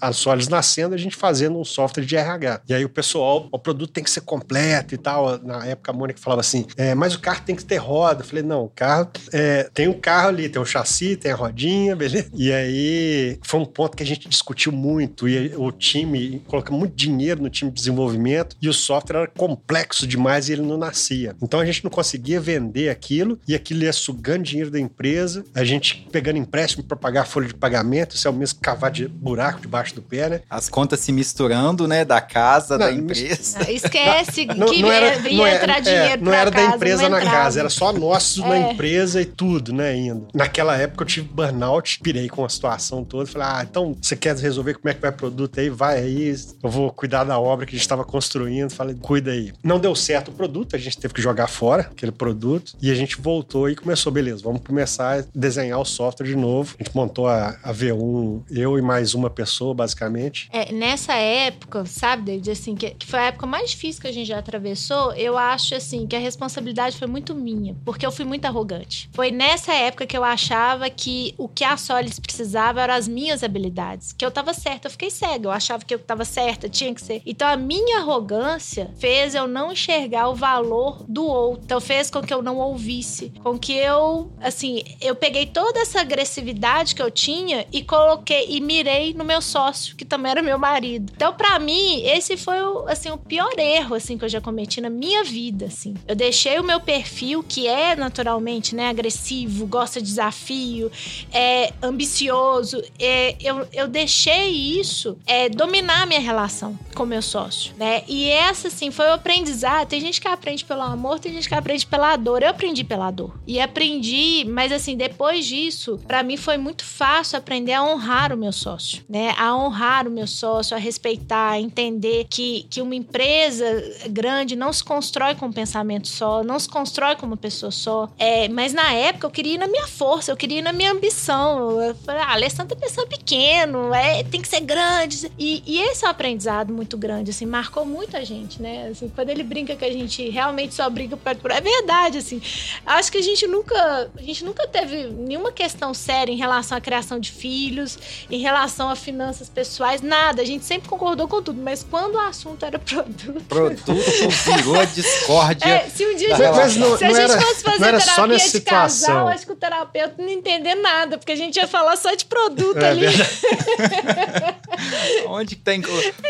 [0.00, 2.62] a Solis nascendo, a gente fazendo um software de RH.
[2.68, 5.38] E aí o pessoal, o produto tem que ser completo e tal.
[5.38, 8.22] Na época a Mônica falava assim, é, mas o carro tem que ter roda.
[8.22, 11.30] Eu falei, não, o carro é, tem um carro ali, tem o um chassi, tem
[11.30, 12.30] a rodinha, beleza?
[12.34, 16.94] E aí foi um ponto que a gente discutiu muito e o time coloca muito
[16.94, 21.34] dinheiro no time de desenvolvimento e o software era complexo demais e ele não nascia.
[21.42, 25.64] Então a gente não conseguia vender aquilo e aquilo ia sugando dinheiro da empresa, a
[25.64, 29.08] gente pegando empréstimo para pagar a folha de pagamento, isso é o mesmo cavar de
[29.08, 30.40] buraco debaixo do pé, né?
[30.48, 32.04] As contas se misturando, né?
[32.04, 33.58] Da casa, não, da empresa.
[33.58, 36.68] Não, esquece não, que não era, ia não é, entrar dinheiro é, Não era casa,
[36.68, 38.48] da empresa na casa, era só nosso é.
[38.48, 39.90] na empresa e tudo, né?
[39.90, 40.28] Ainda.
[40.34, 44.36] Naquela época eu tive burnout, pirei com a situação toda, falei, ah, então você quer
[44.36, 45.68] resolver como é que vai o produto aí?
[45.68, 48.70] Vai aí, eu vou cuidar da obra que a gente estava construindo.
[48.70, 49.52] Falei, cuida aí.
[49.62, 52.94] Não deu certo o produto, a gente teve que jogar fora aquele produto e a
[52.94, 56.74] gente voltou e começou, beleza, vamos começar a desenhar o software de novo.
[56.78, 60.48] A gente montou a, a V1, eu e mais uma pessoa, basicamente.
[60.52, 64.12] É, nessa época, sabe, David, assim, que, que foi a época mais difícil que a
[64.12, 68.24] gente já atravessou, eu acho, assim, que a responsabilidade foi muito minha, porque eu fui
[68.24, 69.08] muito arrogante.
[69.12, 73.42] Foi nessa época que eu achava que o que a Solis precisava eram as minhas
[73.42, 76.94] habilidades, que eu tava certa, eu fiquei cega, eu achava que eu tava certa, tinha
[76.94, 77.22] que ser.
[77.26, 82.22] Então a minha arrogância fez eu não enxergar o valor do outro, então fez com
[82.22, 87.10] que eu não ouvisse, com que eu, assim, eu peguei toda essa agressividade que eu
[87.10, 91.12] tinha e coloquei e mirei no meu sócio, que também era meu marido.
[91.14, 94.80] Então para mim, esse foi o, assim, o pior erro assim que eu já cometi
[94.80, 95.94] na minha vida, assim.
[96.06, 100.90] Eu deixei o meu perfil que é naturalmente, né, agressivo, gosta de desafio,
[101.32, 107.72] é ambicioso, é, eu, eu deixei isso é, dominar a minha relação com meu sócio,
[107.76, 108.02] né?
[108.06, 109.88] E essa, assim, foi o aprendizado.
[109.88, 112.42] Tem gente que aprende pelo amor, tem gente que aprende pela dor.
[112.42, 113.34] Eu aprendi pela dor.
[113.46, 118.36] E aprendi, mas assim, depois disso, para mim foi muito fácil aprender a honrar o
[118.36, 119.34] meu sócio, né?
[119.38, 123.64] A honrar o meu sócio, a respeitar, a entender que, que uma empresa
[124.10, 128.08] grande não se constrói com um pensamento só, não se constrói com uma pessoa só.
[128.18, 130.92] É, mas na época eu queria ir na minha força, eu queria ir na minha
[130.92, 131.80] ambição.
[131.80, 135.30] Eu falei, ah, Alessandra é pessoa pequeno, é, tem que ser grande.
[135.38, 138.88] E, e esse é um aprendizado muito grande, assim, marcou muita gente, né?
[138.90, 141.50] Assim, quando ele brinca que a gente realmente só briga por.
[141.50, 142.40] É verdade, assim.
[142.84, 144.10] Acho que a gente nunca.
[144.16, 147.98] A gente nunca teve nenhuma questão séria em relação à criação de filhos,
[148.30, 150.42] em relação a finanças pessoais, nada.
[150.42, 153.42] A gente sempre concordou com tudo, mas quando o assunto era produto.
[153.48, 155.68] Produto virou discórdia.
[155.68, 158.00] É, se um dia a gente, não- se a não gente era- fosse fazer era
[158.00, 159.08] só terapia nessa de situação.
[159.14, 162.14] casal, acho que o terapeuta não ia entender nada, porque a gente ia falar só
[162.14, 163.06] de produto É ali.
[165.28, 165.82] Onde que tem.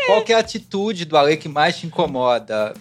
[0.05, 2.12] Qual que é a atitude do Ale que mais te incomoda?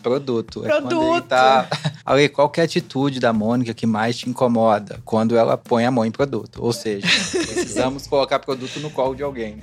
[0.02, 0.64] Produto.
[0.64, 1.26] É Produto.
[1.26, 1.68] tá...
[2.04, 4.98] Ale, qual que é a atitude da Mônica que mais te incomoda?
[5.04, 6.62] Quando ela põe a mão em produto.
[6.62, 9.58] Ou seja, precisamos colocar produto no colo de alguém.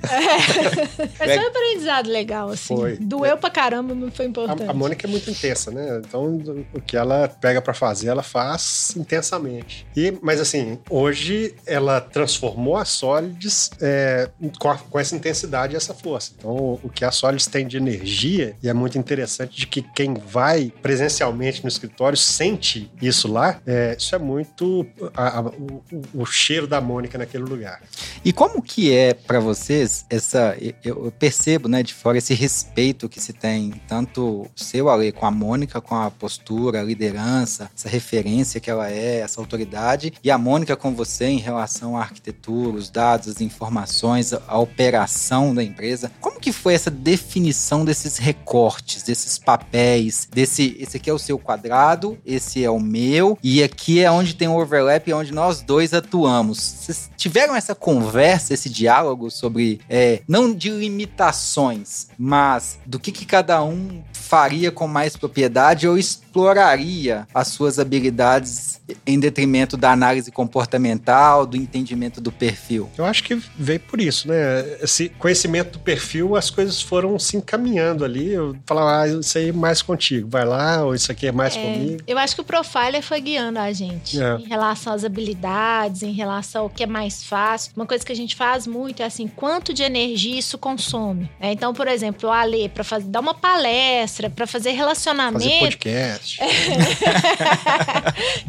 [1.18, 2.74] Mas foi um aprendizado legal, assim.
[2.76, 2.96] Foi.
[2.96, 4.62] Doeu pra caramba, mas foi importante.
[4.62, 6.00] A, a Mônica é muito intensa, né?
[6.06, 6.40] Então,
[6.74, 9.86] o que ela pega pra fazer, ela faz intensamente.
[9.96, 15.76] E, mas assim, hoje ela transformou a Solids é, com, a- com essa intensidade e
[15.76, 16.32] essa força.
[16.38, 19.82] Então, o, o que a Solids tem de energia, e é muito interessante de que
[19.82, 25.82] quem vai presencialmente no escritório sente isso lá, é, isso é muito a- a- o,
[26.14, 27.82] o- cheiro da Mônica naquele lugar.
[28.24, 33.20] E como que é pra vocês essa eu percebo, né, de fora esse respeito que
[33.20, 38.60] se tem tanto seu Ale com a Mônica com a postura, a liderança, essa referência
[38.60, 42.88] que ela é, essa autoridade e a Mônica com você em relação à arquitetura, os
[42.88, 46.10] dados, as informações, a operação da empresa.
[46.20, 51.36] Como que foi essa definição desses recortes, desses papéis, desse esse aqui é o seu
[51.36, 55.60] quadrado, esse é o meu e aqui é onde tem o overlap e onde nós
[55.60, 56.58] dois atuamos.
[56.58, 63.26] Vocês tiveram essa conversa, esse diálogo sobre é, não de limitações, mas do que, que
[63.26, 70.30] cada um faria com mais propriedade ou exploraria as suas habilidades em detrimento da análise
[70.30, 72.88] comportamental, do entendimento do perfil.
[72.96, 74.64] Eu acho que veio por isso, né?
[74.80, 78.32] Esse conhecimento do perfil, as coisas foram se encaminhando ali.
[78.32, 81.56] Eu falava, ah, isso aí é mais contigo, vai lá, ou isso aqui é mais
[81.56, 82.02] É, comigo.
[82.06, 84.36] eu acho que o profiler foi guiando a gente É.
[84.36, 87.72] em relação às habilidades, em relação ao que é mais fácil.
[87.76, 91.24] Uma coisa que a gente faz muito é assim, quanto de energia isso consome.
[91.40, 91.52] né?
[91.52, 96.38] Então, por exemplo, o Ale, para dar uma palestra, para fazer Fazer relacionamento, podcast.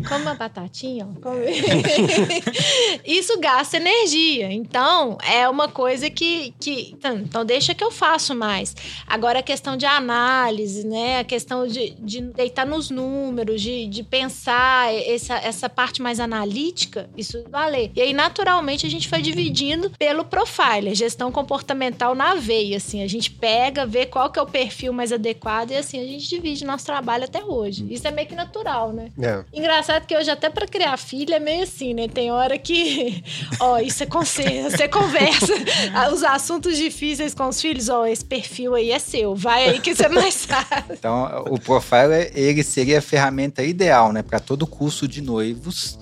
[0.08, 1.32] Come uma batatinha, ó.
[3.06, 4.52] Isso gasta energia.
[4.52, 6.96] Então, é uma coisa que, que.
[7.04, 8.76] Então, deixa que eu faço mais.
[9.06, 11.20] Agora, a questão de análise, né?
[11.20, 17.10] A questão de, de deitar nos números, de, de pensar essa, essa parte mais analítica,
[17.18, 17.92] isso vale.
[17.96, 22.78] E aí, naturalmente, a gente foi dividindo pelo profiler, gestão comportamental na veia.
[22.78, 26.06] Assim, a gente pega, vê qual que é o perfil mais adequado e assim a
[26.06, 27.86] gente divide nosso trabalho até hoje.
[27.90, 29.12] Isso é meio que natural, né?
[29.22, 29.44] É.
[29.54, 32.08] Engraçado que hoje, até pra criar filha, é meio assim, né?
[32.08, 33.24] Tem hora que,
[33.60, 35.54] ó, isso é conselho, você conversa
[36.14, 39.94] os assuntos difíceis com os filhos, ó, esse perfil aí é seu, vai aí que
[39.96, 40.94] você mais sabe.
[40.94, 45.98] Então, o Profiler, ele seria a ferramenta ideal, né, para todo curso de noivos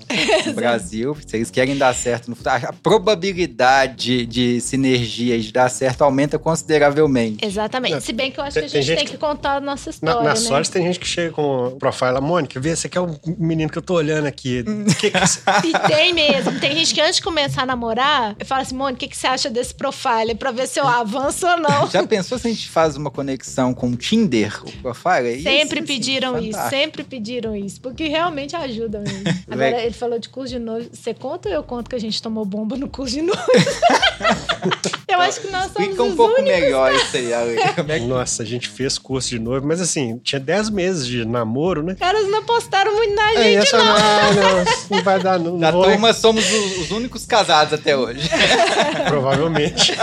[0.46, 1.16] no Brasil.
[1.26, 6.02] Se eles querem dar certo no futuro, a probabilidade de sinergia e de dar certo
[6.02, 7.44] aumenta consideravelmente.
[7.44, 8.02] Exatamente.
[8.04, 9.60] Se bem que eu acho Tem- que a tem gente tem gente que contar a
[9.60, 10.36] nossa história, Na, na né?
[10.36, 13.18] sorte tem gente que chega com o profile, a Mônica, vê, esse aqui é o
[13.38, 14.64] menino que eu tô olhando aqui.
[14.90, 16.58] O que que você- E tem mesmo.
[16.60, 19.26] Tem gente que antes de começar a namorar, fala assim, Mônica, o que, que você
[19.26, 20.34] acha desse profile?
[20.34, 21.88] Pra ver se eu avanço ou não.
[21.90, 25.34] Já pensou se a gente faz uma conexão com o Tinder, o profile?
[25.34, 26.70] Isso, Sempre assim, pediram isso, fantástico.
[26.82, 29.24] sempre pediram isso, porque realmente ajuda mesmo.
[29.50, 30.88] Agora, ele falou de curso de noivo.
[30.92, 33.42] Você conta ou eu conto que a gente tomou bomba no curso de noivo?
[35.08, 36.60] eu acho que nós somos Explica um os pouco únicos.
[36.60, 37.56] melhor isso aí, Ale.
[37.74, 41.06] Como é que Nossa, a gente fez curso de noivo, mas assim, tinha 10 meses
[41.06, 41.92] de namoro, né?
[41.94, 45.58] Os caras não apostaram muito na Aí gente, essa não, não, não vai dar, não,
[45.58, 48.28] Da não vou- turma somos os, os únicos casados até hoje.
[49.08, 49.94] Provavelmente.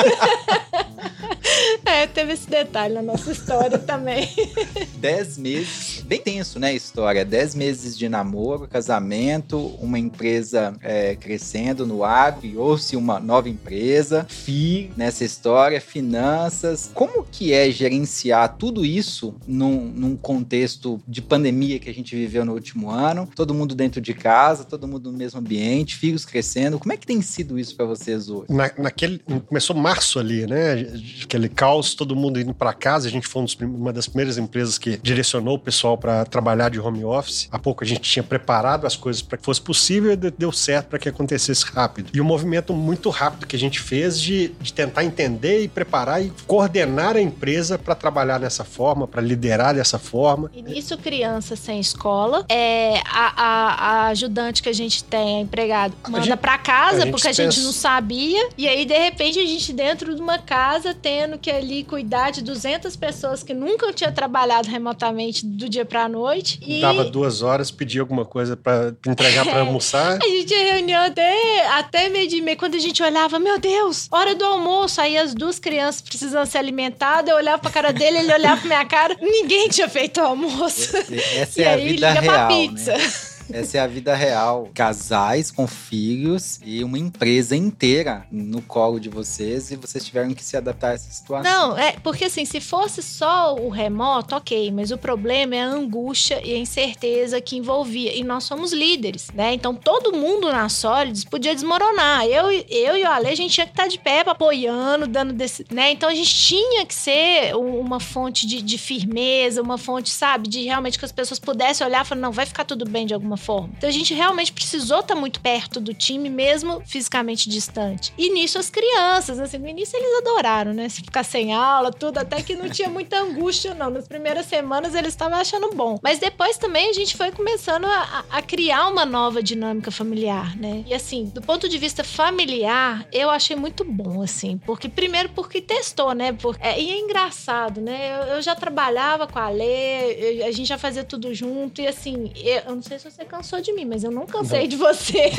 [1.86, 4.28] É, teve esse detalhe na nossa história também.
[5.00, 7.24] Dez meses, bem tenso, né, a história?
[7.24, 14.26] Dez meses de namoro, casamento, uma empresa é, crescendo no ar, criou-se uma nova empresa,
[14.30, 16.92] FI nessa história, finanças.
[16.94, 22.44] Como que é gerenciar tudo isso num, num contexto de pandemia que a gente viveu
[22.44, 23.30] no último ano?
[23.36, 26.80] Todo mundo dentro de casa, todo mundo no mesmo ambiente, filhos crescendo.
[26.80, 28.46] Como é que tem sido isso para vocês hoje?
[28.50, 30.86] Na- naquele, começou março ali, né?
[31.24, 33.08] Aquele caos, todo mundo indo para casa.
[33.08, 36.80] A gente foi um uma das primeiras empresas que direcionou o pessoal para trabalhar de
[36.80, 37.48] home office.
[37.52, 40.52] Há pouco a gente tinha preparado as coisas para que fosse possível e de- deu
[40.52, 42.10] certo para que acontecesse rápido.
[42.14, 46.22] E um movimento muito rápido que a gente fez de, de tentar entender e preparar
[46.24, 50.50] e coordenar a empresa para trabalhar dessa forma, para liderar dessa forma.
[50.54, 55.42] E nisso, criança sem escola, é, a, a- a ajudante que a gente tem, a
[55.42, 58.50] empregado, A manda gente- pra a casa gente porque a gente pensa- não sabia.
[58.58, 62.44] E aí, de repente, a gente dentro de uma casa, tendo que ali cuidar de
[62.44, 66.60] 200 pessoas que nunca tinham trabalhado remotamente do dia pra noite.
[66.62, 70.20] E Dava duas horas, pedia alguma coisa para entregar para almoçar.
[70.22, 72.58] a gente tinha reunião até, até meio de meio.
[72.58, 75.02] Quando a gente olhava, meu Deus, hora do almoço.
[75.02, 77.32] Aí as duas crianças precisando ser alimentadas.
[77.32, 79.18] Eu olhava pra cara dele, ele olhava pra minha cara.
[79.20, 80.96] Ninguém tinha feito o almoço.
[81.36, 82.94] Essa E é a aí, vida liga pra real, pizza.
[82.96, 83.12] né?
[83.52, 84.70] Essa é a vida real.
[84.74, 90.44] Casais com filhos e uma empresa inteira no colo de vocês e vocês tiveram que
[90.44, 91.52] se adaptar a essa situação.
[91.52, 95.68] Não, é porque assim, se fosse só o remoto, ok, mas o problema é a
[95.68, 98.16] angústia e a incerteza que envolvia.
[98.16, 99.54] E nós somos líderes, né?
[99.54, 102.26] Então todo mundo na Solids podia desmoronar.
[102.26, 105.66] Eu, eu e o Ale, a gente tinha que estar de pé, apoiando, dando desse.
[105.72, 105.92] né?
[105.92, 110.48] Então a gente tinha que ser um- uma fonte de, de firmeza, uma fonte, sabe,
[110.50, 113.14] de realmente que as pessoas pudessem olhar e falar, não, vai ficar tudo bem de
[113.14, 113.70] alguma forma.
[113.78, 118.14] Então a gente realmente precisou estar muito perto do time, mesmo fisicamente distante.
[118.18, 120.90] E nisso as crianças, assim, no início eles adoraram, né?
[120.90, 123.90] Se ficar sem aula, tudo, até que não tinha muita angústia, não.
[123.90, 125.98] Nas primeiras semanas eles estavam achando bom.
[126.02, 130.84] Mas depois também a gente foi começando a, a- criar uma nova dinâmica familiar, né?
[130.88, 134.58] E assim, do ponto de vista familiar, eu achei muito bom, assim.
[134.60, 136.32] Porque, primeiro, porque testou, né?
[136.34, 138.16] Por, é, e é engraçado, né?
[138.20, 141.82] Eu, eu já trabalhava com a Lê, eu- a gente já fazia tudo junto.
[141.82, 144.68] E assim, eu, eu não sei se você cansou de mim, mas eu não cansei
[144.68, 145.32] de você.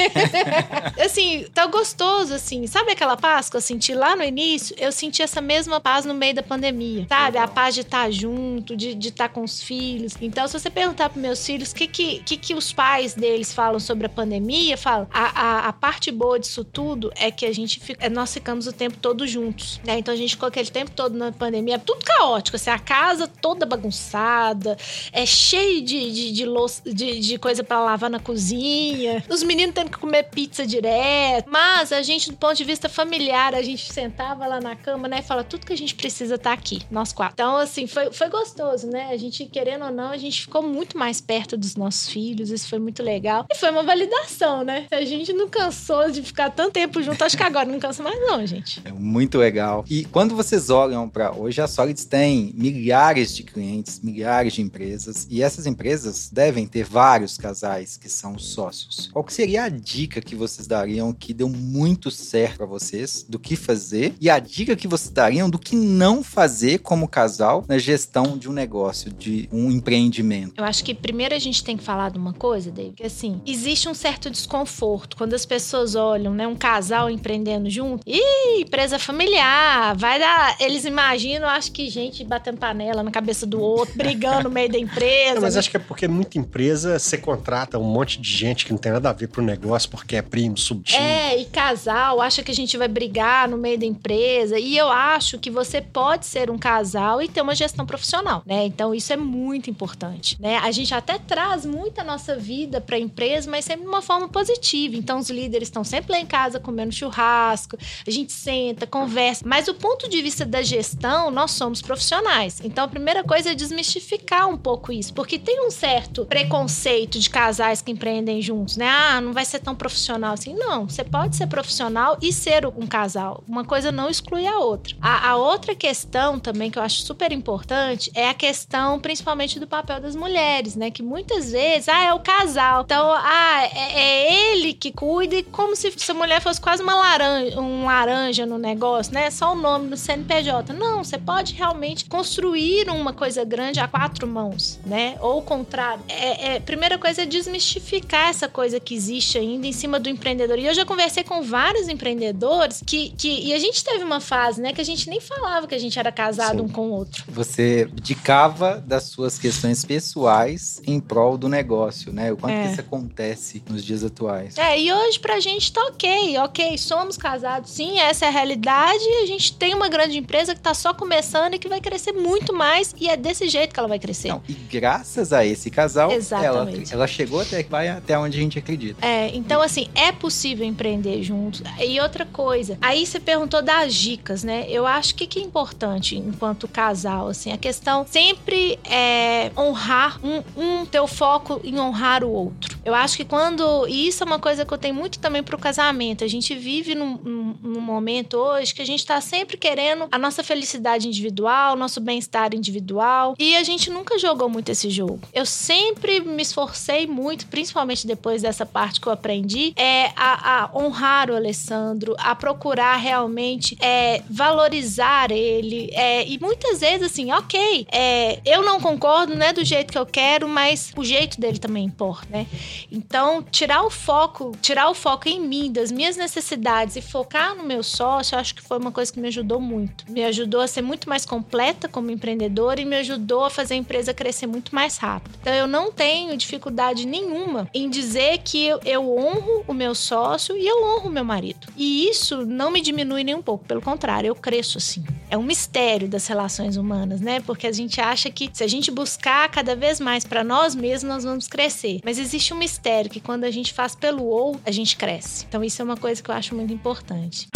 [1.04, 2.66] assim, tá gostoso, assim.
[2.66, 4.76] Sabe aquela paz que eu senti lá no início?
[4.78, 7.38] Eu senti essa mesma paz no meio da pandemia, sabe?
[7.38, 10.14] A paz de estar junto, de estar com os filhos.
[10.20, 13.52] Então, se você perguntar para meus filhos o que, que, que, que os pais deles
[13.52, 17.52] falam sobre a pandemia, falam, a, a, a parte boa disso tudo é que a
[17.52, 19.98] gente fica, é, nós ficamos o tempo todo juntos, né?
[19.98, 23.64] Então a gente ficou aquele tempo todo na pandemia, tudo caótico, assim, a casa toda
[23.66, 24.76] bagunçada,
[25.12, 29.98] é cheio de, de, de, de, de coisa lavar na cozinha, os meninos tendo que
[29.98, 31.48] comer pizza direto.
[31.50, 35.20] Mas a gente, do ponto de vista familiar, a gente sentava lá na cama, né?
[35.20, 37.34] E fala, tudo que a gente precisa tá aqui, nós quatro.
[37.34, 39.08] Então, assim, foi, foi gostoso, né?
[39.10, 42.68] A gente, querendo ou não, a gente ficou muito mais perto dos nossos filhos, isso
[42.68, 43.46] foi muito legal.
[43.50, 44.86] E foi uma validação, né?
[44.90, 48.18] A gente não cansou de ficar tanto tempo junto, acho que agora não cansa mais,
[48.20, 48.80] não, gente.
[48.84, 49.84] É muito legal.
[49.88, 55.26] E quando vocês olham para hoje, a Solids tem milhares de clientes, milhares de empresas,
[55.30, 59.10] e essas empresas devem ter vários casais que são sócios.
[59.12, 63.38] Qual que seria a dica que vocês dariam que deu muito certo para vocês do
[63.38, 67.78] que fazer e a dica que vocês dariam do que não fazer como casal na
[67.78, 70.54] gestão de um negócio, de um empreendimento?
[70.56, 73.40] Eu acho que primeiro a gente tem que falar de uma coisa, David, que assim,
[73.46, 78.02] existe um certo desconforto quando as pessoas olham, né, um casal empreendendo junto.
[78.06, 80.56] Ih, empresa familiar, vai dar.
[80.60, 84.78] Eles imaginam, acho que gente batendo panela na cabeça do outro, brigando no meio da
[84.78, 85.34] empresa.
[85.36, 85.60] Não, mas né?
[85.60, 88.92] acho que é porque muita empresa você contrata um monte de gente que não tem
[88.92, 91.02] nada a ver pro negócio, porque é primo, subtime.
[91.02, 94.58] É, e casal acha que a gente vai brigar no meio da empresa.
[94.58, 98.64] E eu acho que você pode ser um casal e ter uma gestão profissional, né?
[98.66, 100.58] Então isso é muito importante, né?
[100.58, 104.02] A gente até traz muito a nossa vida para a empresa, mas sempre de uma
[104.02, 104.96] forma positiva.
[104.96, 109.44] Então os líderes estão sempre lá em casa comendo churrasco, a gente senta, conversa.
[109.46, 112.60] Mas do ponto de vista da gestão, nós somos profissionais.
[112.62, 117.30] Então a primeira coisa é desmistificar um pouco isso, porque tem um certo preconceito de
[117.38, 118.88] casais que empreendem juntos, né?
[118.88, 120.54] Ah, não vai ser tão profissional assim.
[120.54, 123.44] Não, você pode ser profissional e ser um casal.
[123.46, 124.96] Uma coisa não exclui a outra.
[125.00, 129.68] A, a outra questão também que eu acho super importante é a questão, principalmente, do
[129.68, 130.90] papel das mulheres, né?
[130.90, 132.82] Que muitas vezes, ah, é o casal.
[132.82, 136.96] Então, ah, é, é ele que cuida, como se, se a mulher fosse quase uma
[136.96, 139.30] laranja, um laranja no negócio, né?
[139.30, 140.72] Só o nome no CNPJ.
[140.72, 145.16] Não, você pode realmente construir uma coisa grande a quatro mãos, né?
[145.20, 146.02] Ou o contrário.
[146.08, 150.58] É, é, primeira coisa é desmistificar essa coisa que existe ainda em cima do empreendedor.
[150.58, 154.60] E eu já conversei com vários empreendedores que, que e a gente teve uma fase,
[154.60, 156.64] né, que a gente nem falava que a gente era casado Sim.
[156.64, 157.24] um com o outro.
[157.28, 162.32] Você abdicava das suas questões pessoais em prol do negócio, né?
[162.32, 162.64] O quanto é.
[162.64, 164.56] que isso acontece nos dias atuais.
[164.56, 169.04] É, e hoje pra gente tá ok, ok, somos casados, sim, essa é a realidade.
[169.22, 172.52] A gente tem uma grande empresa que tá só começando e que vai crescer muito
[172.52, 174.28] mais e é desse jeito que ela vai crescer.
[174.28, 178.40] Não, e graças a esse casal, ela, ela chegou até que vai até onde a
[178.40, 179.04] gente acredita.
[179.04, 181.62] É, então assim, é possível empreender juntos.
[181.80, 184.66] E outra coisa, aí você perguntou das dicas, né?
[184.68, 190.42] Eu acho que que é importante enquanto casal, assim, a questão sempre é honrar um,
[190.56, 192.78] um ter o foco em honrar o outro.
[192.84, 195.58] Eu acho que quando e isso é uma coisa que eu tenho muito também pro
[195.58, 196.22] casamento.
[196.22, 200.18] A gente vive num, num, num momento hoje que a gente tá sempre querendo a
[200.18, 205.20] nossa felicidade individual, nosso bem-estar individual, e a gente nunca jogou muito esse jogo.
[205.32, 210.78] Eu sempre me esforcei muito, principalmente depois dessa parte que eu aprendi, é a, a
[210.78, 215.90] honrar o Alessandro, a procurar realmente é, valorizar ele.
[215.92, 220.06] É, e muitas vezes, assim, ok, é, eu não concordo, né, do jeito que eu
[220.06, 222.46] quero, mas o jeito dele também importa, né?
[222.90, 227.64] Então, tirar o foco, tirar o foco em mim, das minhas necessidades e focar no
[227.64, 230.04] meu sócio, eu acho que foi uma coisa que me ajudou muito.
[230.10, 233.76] Me ajudou a ser muito mais completa como empreendedora e me ajudou a fazer a
[233.76, 235.34] empresa crescer muito mais rápido.
[235.40, 240.66] Então, eu não tenho dificuldade nenhuma em dizer que eu, honro o meu sócio e
[240.66, 241.68] eu honro o meu marido.
[241.76, 245.04] E isso não me diminui nem um pouco, pelo contrário, eu cresço assim.
[245.30, 247.40] É um mistério das relações humanas, né?
[247.40, 251.08] Porque a gente acha que se a gente buscar cada vez mais para nós mesmos,
[251.08, 252.00] nós vamos crescer.
[252.04, 255.44] Mas existe um mistério que quando a gente faz pelo ou, a gente cresce.
[255.48, 257.48] Então isso é uma coisa que eu acho muito importante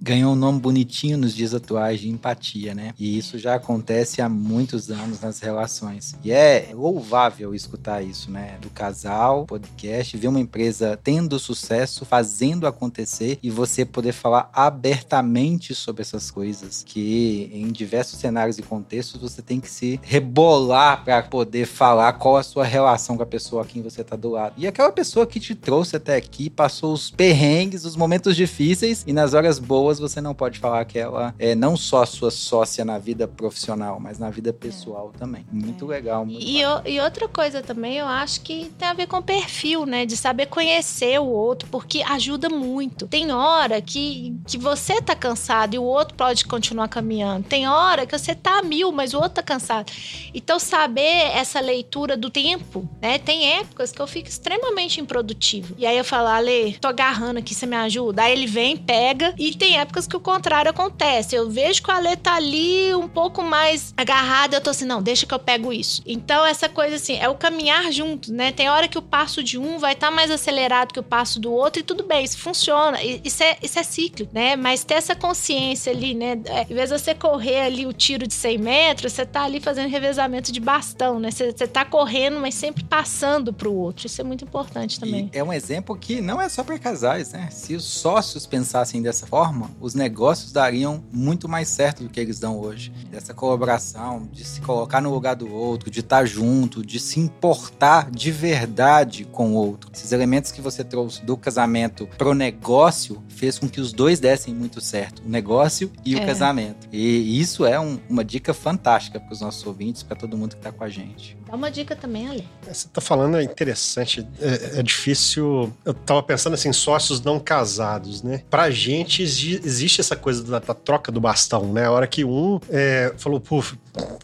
[0.00, 2.94] ganhou um nome bonitinho nos dias atuais de empatia, né?
[2.98, 6.14] E isso já acontece há muitos anos nas relações.
[6.24, 8.56] E é louvável escutar isso, né?
[8.60, 15.74] Do casal, podcast, ver uma empresa tendo sucesso, fazendo acontecer e você poder falar abertamente
[15.74, 21.22] sobre essas coisas que em diversos cenários e contextos você tem que se rebolar para
[21.22, 24.54] poder falar qual a sua relação com a pessoa a quem você tá do lado.
[24.56, 29.12] E aquela pessoa que te trouxe até aqui, passou os perrengues, os momentos difíceis e
[29.12, 32.84] nas horas boas você não pode falar que ela é não só a sua sócia
[32.84, 35.18] na vida profissional, mas na vida pessoal é.
[35.18, 35.46] também.
[35.50, 35.96] Muito é.
[35.96, 36.24] legal.
[36.24, 40.06] Muito e, e, outra coisa também, eu acho que tem a ver com perfil, né?
[40.06, 43.06] De saber conhecer o outro, porque ajuda muito.
[43.06, 47.46] Tem hora que, que você tá cansado e o outro pode continuar caminhando.
[47.48, 49.90] Tem hora que você tá mil, mas o outro tá cansado.
[50.34, 53.18] Então, saber essa leitura do tempo, né?
[53.18, 55.74] Tem épocas que eu fico extremamente improdutivo.
[55.78, 58.22] E aí eu falo, Ale, tô agarrando aqui, você me ajuda?
[58.22, 59.34] Aí ele vem, pega.
[59.38, 61.34] E tem épocas que o contrário acontece.
[61.34, 65.02] Eu vejo que a Lê tá ali um pouco mais agarrada, eu tô assim, não,
[65.02, 66.02] deixa que eu pego isso.
[66.06, 68.52] Então, essa coisa assim, é o caminhar junto, né?
[68.52, 71.40] Tem hora que o passo de um vai estar tá mais acelerado que o passo
[71.40, 73.02] do outro, e tudo bem, isso funciona.
[73.02, 74.56] Isso é, isso é ciclo, né?
[74.56, 76.38] Mas ter essa consciência ali, né?
[76.46, 79.60] É, em vez de você correr ali o tiro de 100 metros, você tá ali
[79.60, 81.30] fazendo revezamento de bastão, né?
[81.30, 84.06] Você, você tá correndo, mas sempre passando pro outro.
[84.06, 85.30] Isso é muito importante também.
[85.32, 87.48] E é um exemplo que não é só para casais, né?
[87.50, 92.38] Se os sócios pensassem dessa forma, os negócios dariam muito mais certo do que eles
[92.38, 92.92] dão hoje.
[93.10, 98.10] Dessa colaboração, de se colocar no lugar do outro, de estar junto, de se importar
[98.10, 99.90] de verdade com o outro.
[99.92, 104.54] Esses elementos que você trouxe do casamento pro negócio fez com que os dois dessem
[104.54, 106.22] muito certo, o negócio e é.
[106.22, 106.88] o casamento.
[106.92, 110.60] E isso é um, uma dica fantástica para os nossos ouvintes, para todo mundo que
[110.60, 111.36] está com a gente.
[111.46, 112.48] Dá uma dica também, Ale.
[112.66, 114.26] Você tá falando é interessante.
[114.40, 115.72] É, é, difícil.
[115.84, 118.42] Eu tava pensando assim, sócios não casados, né?
[118.48, 119.26] Pra gente
[119.64, 121.86] existe essa coisa da, da troca do bastão, né?
[121.86, 123.76] A hora que um é, falou, puf,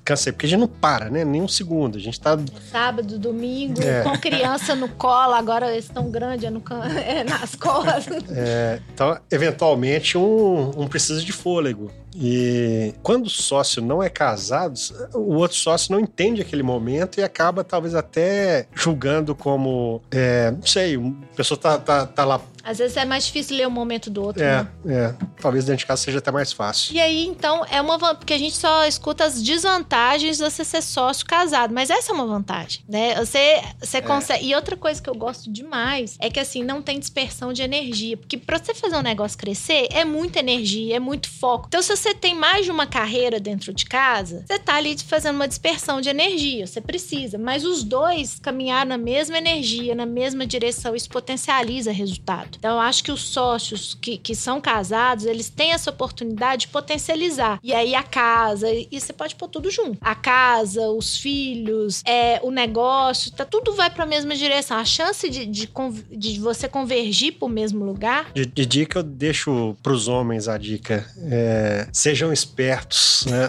[0.05, 1.25] cansei, porque a gente não para, né?
[1.25, 1.97] Nem um segundo.
[1.97, 2.39] A gente tá.
[2.71, 4.03] Sábado, domingo, É.
[4.03, 8.25] com criança no colo, agora eles estão grandes é no can- é nas costas.
[8.31, 11.91] é, então, eventualmente, um, um precisa de fôlego.
[12.19, 14.75] E quando o sócio não é casado,
[15.15, 20.03] o outro sócio não entende aquele momento e acaba, talvez, até julgando como.
[20.11, 22.41] é, não sei, uma pessoa tá, tá, tá lá.
[22.65, 24.69] Às vezes é mais difícil ler o momento do outro, É, né?
[24.89, 25.15] é.
[25.41, 26.93] Talvez dentro de casa seja até mais fácil.
[26.97, 30.83] E aí, então, é uma porque a gente só escuta as desvantagens de você ser
[30.83, 33.15] sócio casado, mas essa é uma vantagem, né?
[33.25, 34.47] Você, você consegue.
[34.49, 38.17] E outra coisa que eu gosto demais é que assim, não tem dispersão de energia,
[38.17, 41.67] porque pra você fazer um negócio crescer é muita energia, é muito foco.
[41.69, 45.37] Então, se você tem mais de uma carreira dentro de casa, você tá ali fazendo
[45.37, 50.47] uma dispersão de energia, você precisa, mas os dois caminhar na mesma energia, na mesma
[50.47, 52.57] direção, isso potencializa resultado.
[52.59, 56.69] Então, eu acho que os sócios que, que são casados, eles têm essa oportunidade de
[56.69, 57.59] potencializar.
[57.63, 59.99] E aí, a casa, e você pode pôr tudo junto.
[60.01, 64.77] A casa, os filhos, é, o negócio, tá, tudo vai para a mesma direção.
[64.77, 65.69] A chance de, de,
[66.11, 70.57] de você convergir para o mesmo lugar De, de dica, eu deixo pros homens a
[70.59, 71.07] dica.
[71.31, 73.25] é, sejam espertos.
[73.27, 73.49] né?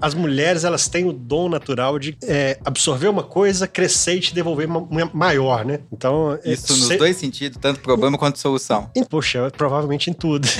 [0.00, 4.32] As mulheres, elas têm o dom natural de é, absorver uma coisa, crescer e te
[4.34, 5.80] devolver ma- ma- maior, né?
[5.92, 6.38] Então...
[6.44, 8.88] é, Isso nos se- dois sentidos, tanto problema quanto solução.
[9.10, 10.46] Poxa, provavelmente em tudo.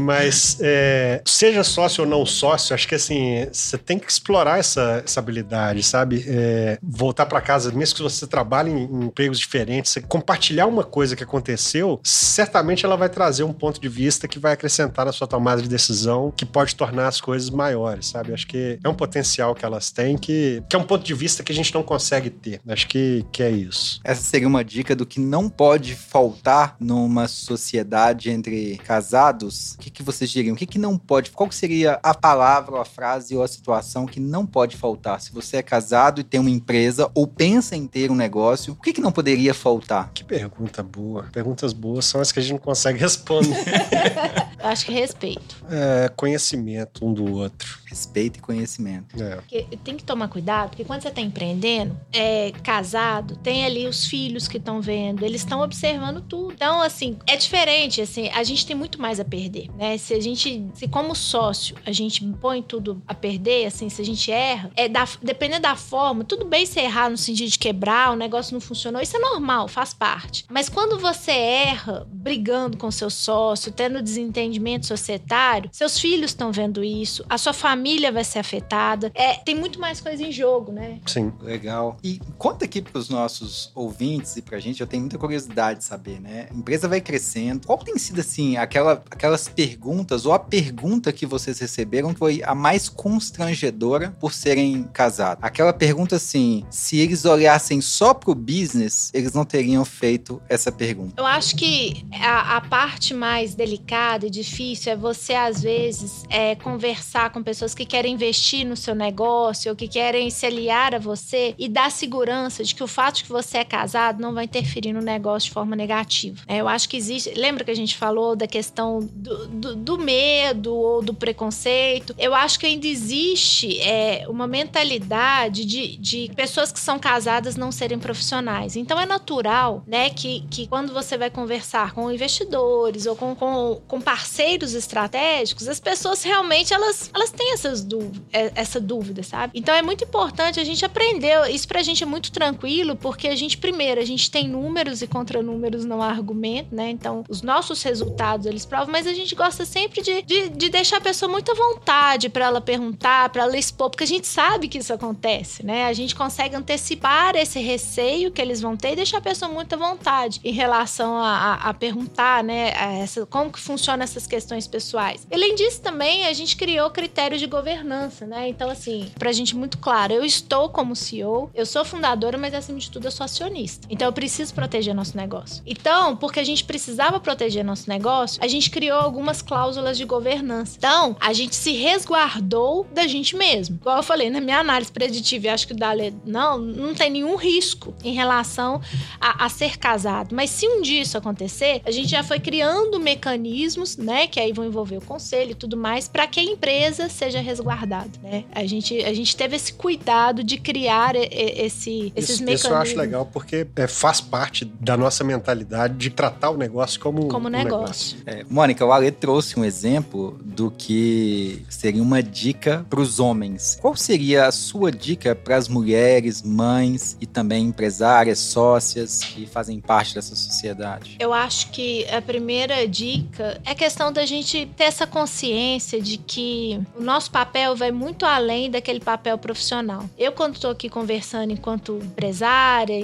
[0.00, 5.02] Mas é, seja sócio ou não sócio, acho que assim, você tem que explorar essa,
[5.04, 6.24] essa habilidade, sabe?
[6.26, 11.14] É, voltar para casa, mesmo que você trabalhe em, em empregos diferentes, compartilhar uma coisa
[11.14, 15.26] que aconteceu, certamente ela vai trazer um ponto de vista que vai acrescentar na sua
[15.26, 18.32] tomada de decisão, que pode tornar as coisas maiores, sabe?
[18.32, 21.42] Acho que é um potencial que elas têm, que, que é um ponto de vista
[21.42, 22.60] que a gente não consegue ter.
[22.66, 24.00] Acho que, que é isso.
[24.04, 29.74] Essa seria uma dica do que não pode faltar numa sociedade entre casados.
[29.74, 30.54] O que, que vocês diriam?
[30.54, 31.30] O que, que não pode?
[31.30, 35.20] Qual que seria a palavra, ou a frase ou a situação que não pode faltar?
[35.20, 38.76] Se você é casado e tem uma empresa ou pensa em ter um negócio, o
[38.76, 40.10] que, que não poderia faltar?
[40.12, 41.26] Que pergunta boa.
[41.32, 43.56] Perguntas boas são as que a gente não consegue responder.
[44.62, 45.56] Eu acho que respeito.
[45.70, 47.80] É, conhecimento um do outro.
[47.86, 49.20] Respeito e conhecimento.
[49.20, 49.36] É.
[49.36, 54.06] Porque tem que tomar cuidado, porque quando você tá empreendendo, é casado, tem ali os
[54.06, 56.52] filhos que estão vendo, eles estão observando tudo.
[56.52, 59.96] Então, assim, é diferente, assim, a gente tem muito mais a perder, né?
[59.98, 64.04] Se a gente, se como sócio, a gente põe tudo a perder, assim, se a
[64.04, 68.12] gente erra, é da, dependendo da forma, tudo bem se errar no sentido de quebrar,
[68.12, 70.44] o negócio não funcionou, isso é normal, faz parte.
[70.48, 74.49] Mas quando você erra brigando com seu sócio, tendo desentendimento
[74.86, 79.10] societário, seus filhos estão vendo isso, a sua família vai ser afetada.
[79.14, 80.98] É, tem muito mais coisa em jogo, né?
[81.06, 81.32] Sim.
[81.40, 81.96] Legal.
[82.02, 85.84] E conta aqui para os nossos ouvintes e pra gente, eu tenho muita curiosidade de
[85.84, 86.48] saber, né?
[86.50, 87.66] A empresa vai crescendo.
[87.66, 92.42] Qual tem sido, assim, aquela, aquelas perguntas ou a pergunta que vocês receberam que foi
[92.44, 95.42] a mais constrangedora por serem casados?
[95.42, 101.14] Aquela pergunta, assim, se eles olhassem só pro business, eles não teriam feito essa pergunta.
[101.20, 106.54] Eu acho que a, a parte mais delicada e difícil é você, às vezes, é,
[106.54, 110.98] conversar com pessoas que querem investir no seu negócio ou que querem se aliar a
[110.98, 114.44] você e dar segurança de que o fato de que você é casado não vai
[114.44, 116.40] interferir no negócio de forma negativa.
[116.46, 117.30] É, eu acho que existe.
[117.34, 122.14] Lembra que a gente falou da questão do, do- do medo ou do preconceito?
[122.18, 127.70] Eu acho que ainda existe é, uma mentalidade de, de pessoas que são casadas não
[127.72, 128.76] serem profissionais.
[128.76, 133.80] Então é natural, né, que, que quando você vai conversar com investidores ou com, com,
[133.86, 134.29] com parceiros
[134.74, 137.86] estratégicos, as pessoas realmente elas, elas têm essas
[138.32, 139.52] é- essa dúvida, sabe?
[139.58, 141.50] Então é muito importante a gente aprender.
[141.50, 145.06] Isso pra gente é muito tranquilo, porque a gente, primeiro, a gente tem números e
[145.06, 146.90] contra números não há argumento, né?
[146.90, 150.98] Então, os nossos resultados eles provam, mas a gente gosta sempre de, de, de deixar
[150.98, 154.68] a pessoa muito à vontade pra ela perguntar, pra ela expor, porque a gente sabe
[154.68, 155.86] que isso acontece, né?
[155.86, 159.74] A gente consegue antecipar esse receio que eles vão ter e deixar a pessoa muito
[159.74, 162.72] à vontade em relação a, a- a perguntar, né?
[162.76, 165.26] a essa, como que funcionam essas questões pessoais.
[165.32, 168.48] Além disso, também a gente criou critérios de governança, né?
[168.48, 172.78] Então, assim, pra gente muito claro, eu estou como CEO, eu sou fundadora, mas acima
[172.78, 173.86] de tudo eu sou acionista.
[173.90, 175.62] Então eu preciso proteger nosso negócio.
[175.66, 180.76] Então, porque a gente precisava proteger nosso negócio, a gente criou algumas cláusulas de governança.
[180.76, 183.76] Então, a gente se resguardou da gente mesmo.
[183.76, 187.36] Igual eu falei, na minha análise preditiva, acho que o Dale, não, não tem nenhum
[187.36, 188.80] risco em relação
[189.20, 190.34] a, a ser casado.
[190.34, 194.09] Mas se um dia isso acontecer, a gente já foi criando mecanismos, né?
[194.26, 198.10] Que aí vão envolver o conselho e tudo mais, para que a empresa seja resguardada,
[198.22, 198.44] né?
[198.52, 202.60] A gente, a gente teve esse cuidado de criar esse, esses isso, mecanismos.
[202.60, 207.00] Isso eu acho legal, porque é, faz parte da nossa mentalidade de tratar o negócio
[207.00, 208.18] como, como um negócio.
[208.18, 208.18] negócio.
[208.26, 213.78] É, Mônica, o Ale trouxe um exemplo do que seria uma dica para os homens.
[213.80, 219.80] Qual seria a sua dica para as mulheres, mães e também empresárias, sócias que fazem
[219.80, 221.16] parte dessa sociedade?
[221.18, 226.16] Eu acho que a primeira dica é a questão da gente ter essa consciência de
[226.16, 230.08] que o nosso papel vai muito além daquele papel profissional.
[230.16, 232.94] Eu, quando estou aqui conversando enquanto empresária,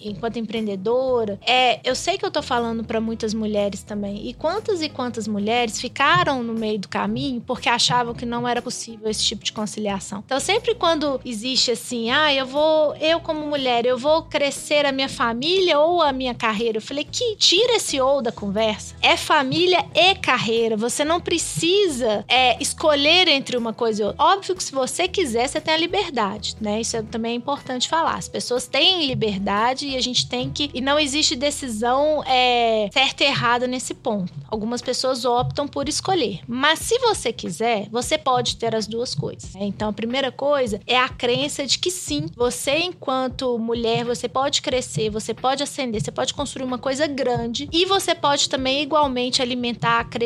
[0.00, 4.26] enquanto empreendedora, é, eu sei que eu estou falando para muitas mulheres também.
[4.26, 8.62] E quantas e quantas mulheres ficaram no meio do caminho porque achavam que não era
[8.62, 10.22] possível esse tipo de conciliação.
[10.24, 14.92] Então, sempre quando existe assim, ah, eu vou, eu como mulher, eu vou crescer a
[14.92, 18.94] minha família ou a minha carreira, eu falei que tira esse ou da conversa.
[19.02, 20.45] É família e carreira.
[20.76, 24.24] Você não precisa é, escolher entre uma coisa e outra.
[24.24, 26.80] Óbvio que se você quiser, você tem a liberdade, né?
[26.80, 28.14] Isso é, também é importante falar.
[28.14, 30.70] As pessoas têm liberdade e a gente tem que.
[30.72, 34.32] E não existe decisão é, certa e errada nesse ponto.
[34.48, 36.40] Algumas pessoas optam por escolher.
[36.46, 39.54] Mas se você quiser, você pode ter as duas coisas.
[39.54, 39.64] Né?
[39.64, 44.62] Então, a primeira coisa é a crença de que sim, você, enquanto mulher, você pode
[44.62, 49.42] crescer, você pode ascender, você pode construir uma coisa grande e você pode também igualmente
[49.42, 50.25] alimentar, crescer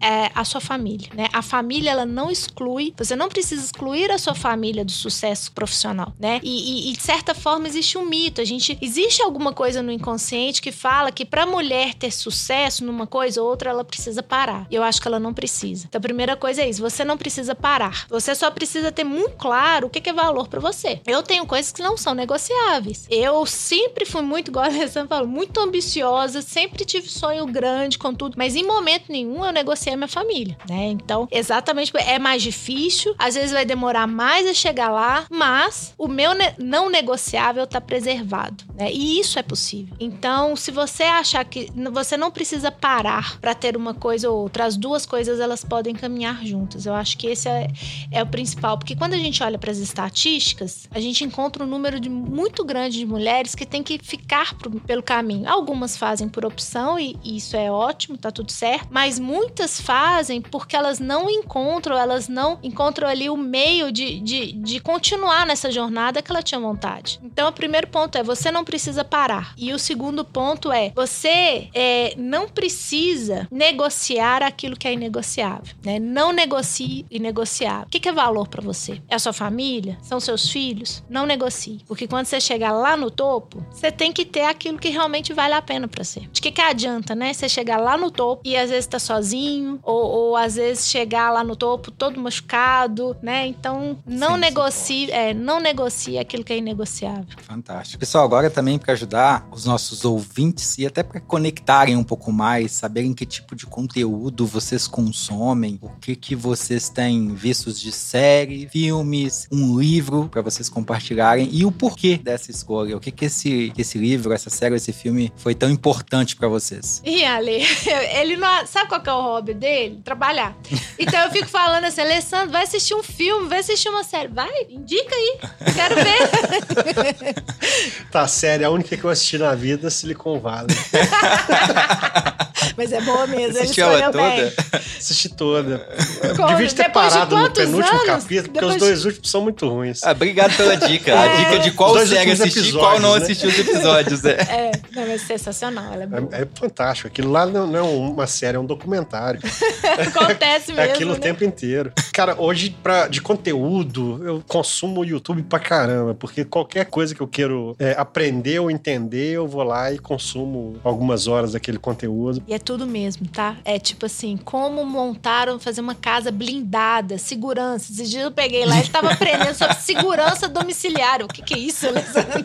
[0.00, 1.08] é, a sua família.
[1.14, 1.28] Né?
[1.32, 6.12] A família, ela não exclui, você não precisa excluir a sua família do sucesso profissional,
[6.18, 6.40] né?
[6.42, 8.40] E, e, e de certa forma existe um mito.
[8.40, 13.06] A gente existe alguma coisa no inconsciente que fala que para mulher ter sucesso numa
[13.06, 14.66] coisa ou outra, ela precisa parar.
[14.70, 15.86] E eu acho que ela não precisa.
[15.88, 18.06] Então, a primeira coisa é isso: você não precisa parar.
[18.08, 21.00] Você só precisa ter muito claro o que é valor para você.
[21.06, 23.06] Eu tenho coisas que não são negociáveis.
[23.10, 28.34] Eu sempre fui muito, igual a falou, muito ambiciosa, sempre tive sonho grande com tudo,
[28.36, 30.86] mas em momento nenhum eu negociei a minha família, né?
[30.86, 36.08] Então, exatamente, é mais difícil, às vezes vai demorar mais a chegar lá, mas o
[36.08, 38.90] meu ne não negociável tá preservado, né?
[38.90, 39.94] E isso é possível.
[40.00, 44.64] Então, se você achar que você não precisa parar para ter uma coisa ou outra,
[44.64, 46.86] as duas coisas elas podem caminhar juntas.
[46.86, 47.68] Eu acho que esse é,
[48.10, 51.66] é o principal, porque quando a gente olha para as estatísticas, a gente encontra um
[51.66, 55.48] número de, muito grande de mulheres que tem que ficar pro, pelo caminho.
[55.48, 60.40] Algumas fazem por opção e, e isso é ótimo, tá tudo certo, mas muitas fazem
[60.40, 65.70] porque elas não encontram, elas não encontram ali o meio de, de, de continuar nessa
[65.70, 67.20] jornada que ela tinha vontade.
[67.22, 69.54] Então, o primeiro ponto é você não precisa parar.
[69.56, 75.74] E o segundo ponto é você é, não precisa negociar aquilo que é inegociável.
[75.84, 75.98] Né?
[75.98, 77.86] Não negocie inegociável.
[77.86, 79.00] O que, que é valor para você?
[79.08, 79.98] É a sua família?
[80.02, 81.02] São seus filhos?
[81.08, 81.80] Não negocie.
[81.86, 85.54] Porque quando você chegar lá no topo, você tem que ter aquilo que realmente vale
[85.54, 86.20] a pena para você.
[86.32, 87.32] De que, que adianta, né?
[87.32, 91.32] Você chegar lá no topo e às vezes tá sozinho, ou, ou às vezes chegar
[91.32, 93.44] lá no topo todo machucado, né?
[93.44, 97.26] Então, não Sim, negocie, é, não negocie aquilo que é inegociável.
[97.42, 97.98] Fantástico.
[97.98, 102.70] Pessoal, agora também para ajudar os nossos ouvintes e até para conectarem um pouco mais,
[102.70, 108.68] saberem que tipo de conteúdo vocês consomem, o que que vocês têm vistos de série,
[108.68, 112.96] filmes, um livro para vocês compartilharem e o porquê dessa escolha.
[112.96, 116.46] O que que esse, que esse livro, essa série, esse filme foi tão importante para
[116.46, 117.02] vocês?
[117.04, 117.64] E Ale,
[118.14, 120.00] ele não sabe qual é o hobby dele?
[120.04, 120.56] Trabalhar.
[120.98, 124.50] Então eu fico falando assim, Alessandro, vai assistir um filme, vai assistir uma série, vai,
[124.68, 125.38] indica aí,
[125.74, 127.34] quero ver.
[128.10, 130.76] tá, série, a única que eu assisti na vida, Silicon Valley.
[132.76, 134.18] Mas é boa mesmo, Assistiu ela toda?
[134.18, 134.52] bem.
[135.00, 135.88] Assisti toda.
[136.22, 136.48] Eu Como?
[136.48, 138.06] devia ter Depois de parado no quantos penúltimo anos?
[138.06, 140.00] capítulo, porque Depois os dois últimos são muito ruins.
[140.04, 141.10] Ah, obrigado pela dica.
[141.20, 141.28] É.
[141.30, 143.22] A dica de qual série assistir e qual não né?
[143.22, 144.24] assistir os episódios.
[144.24, 144.32] É.
[144.32, 146.28] É, não, mas sensacional, ela é boa.
[146.32, 147.08] É, é fantástico.
[147.08, 149.40] Aquilo lá não, não é uma série, é um documentário.
[149.98, 151.18] Acontece É mesmo, aquilo né?
[151.18, 151.92] o tempo inteiro.
[152.12, 157.20] Cara, hoje, pra, de conteúdo, eu consumo o YouTube pra caramba, porque qualquer coisa que
[157.20, 162.42] eu quero é, aprender ou entender, eu vou lá e consumo algumas horas daquele conteúdo.
[162.50, 163.56] E é tudo mesmo, tá?
[163.64, 167.92] É tipo assim, como montaram, fazer uma casa blindada, segurança.
[167.92, 171.22] Esses dias eu peguei lá, ele tava aprendendo sobre segurança domiciliar.
[171.22, 172.44] O que que é isso, Alessandro?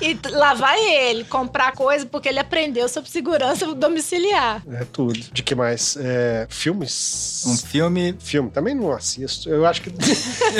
[0.00, 4.62] E lá vai ele comprar coisa porque ele aprendeu sobre segurança domiciliar.
[4.70, 5.18] É tudo.
[5.32, 5.96] De que mais?
[5.98, 7.42] É, filmes?
[7.44, 8.14] Um filme.
[8.20, 9.48] Filme, também não assisto.
[9.48, 9.90] Eu acho que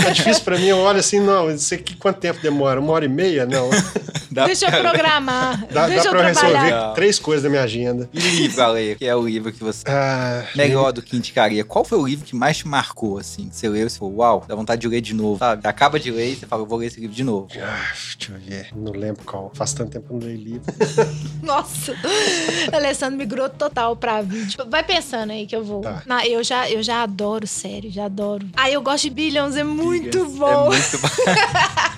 [0.09, 0.67] é difícil pra mim.
[0.67, 2.81] Eu olho assim, não, isso aqui quanto tempo demora?
[2.81, 3.47] Uma hora e meia?
[3.47, 3.71] Não.
[4.33, 4.47] Da...
[4.47, 5.67] Deixa eu programar.
[5.71, 6.63] Dá, deixa dá eu pra trabalhar.
[6.63, 8.09] resolver três coisas da minha agenda.
[8.15, 9.85] E livro, Ale, que é o livro que você.
[9.89, 11.65] Ah, Melhor do que indicaria.
[11.65, 13.49] Qual foi o livro que mais te marcou, assim?
[13.49, 15.63] Que você leu e você falou, uau, dá vontade de ler de novo, sabe?
[15.63, 17.49] Você acaba de ler e você fala, eu vou ler esse livro de novo.
[17.61, 18.69] ah, deixa eu ver.
[18.75, 19.51] Não lembro qual.
[19.55, 20.63] faz tanto tempo que eu não leio livro.
[21.43, 21.95] Nossa,
[22.73, 24.65] Alessandro migrou total pra vídeo.
[24.69, 25.81] Vai pensando aí que eu vou.
[25.83, 26.03] Tá.
[26.07, 28.47] Não, eu, já, eu já adoro série, já adoro.
[28.57, 30.67] Ah, eu gosto de Billions, é muito É bom.
[30.67, 31.09] muito bom.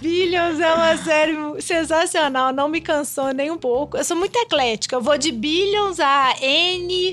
[0.01, 3.97] Billions é uma série sensacional, não me cansou nem um pouco.
[3.97, 6.64] Eu sou muito eclética, eu vou de Billions a N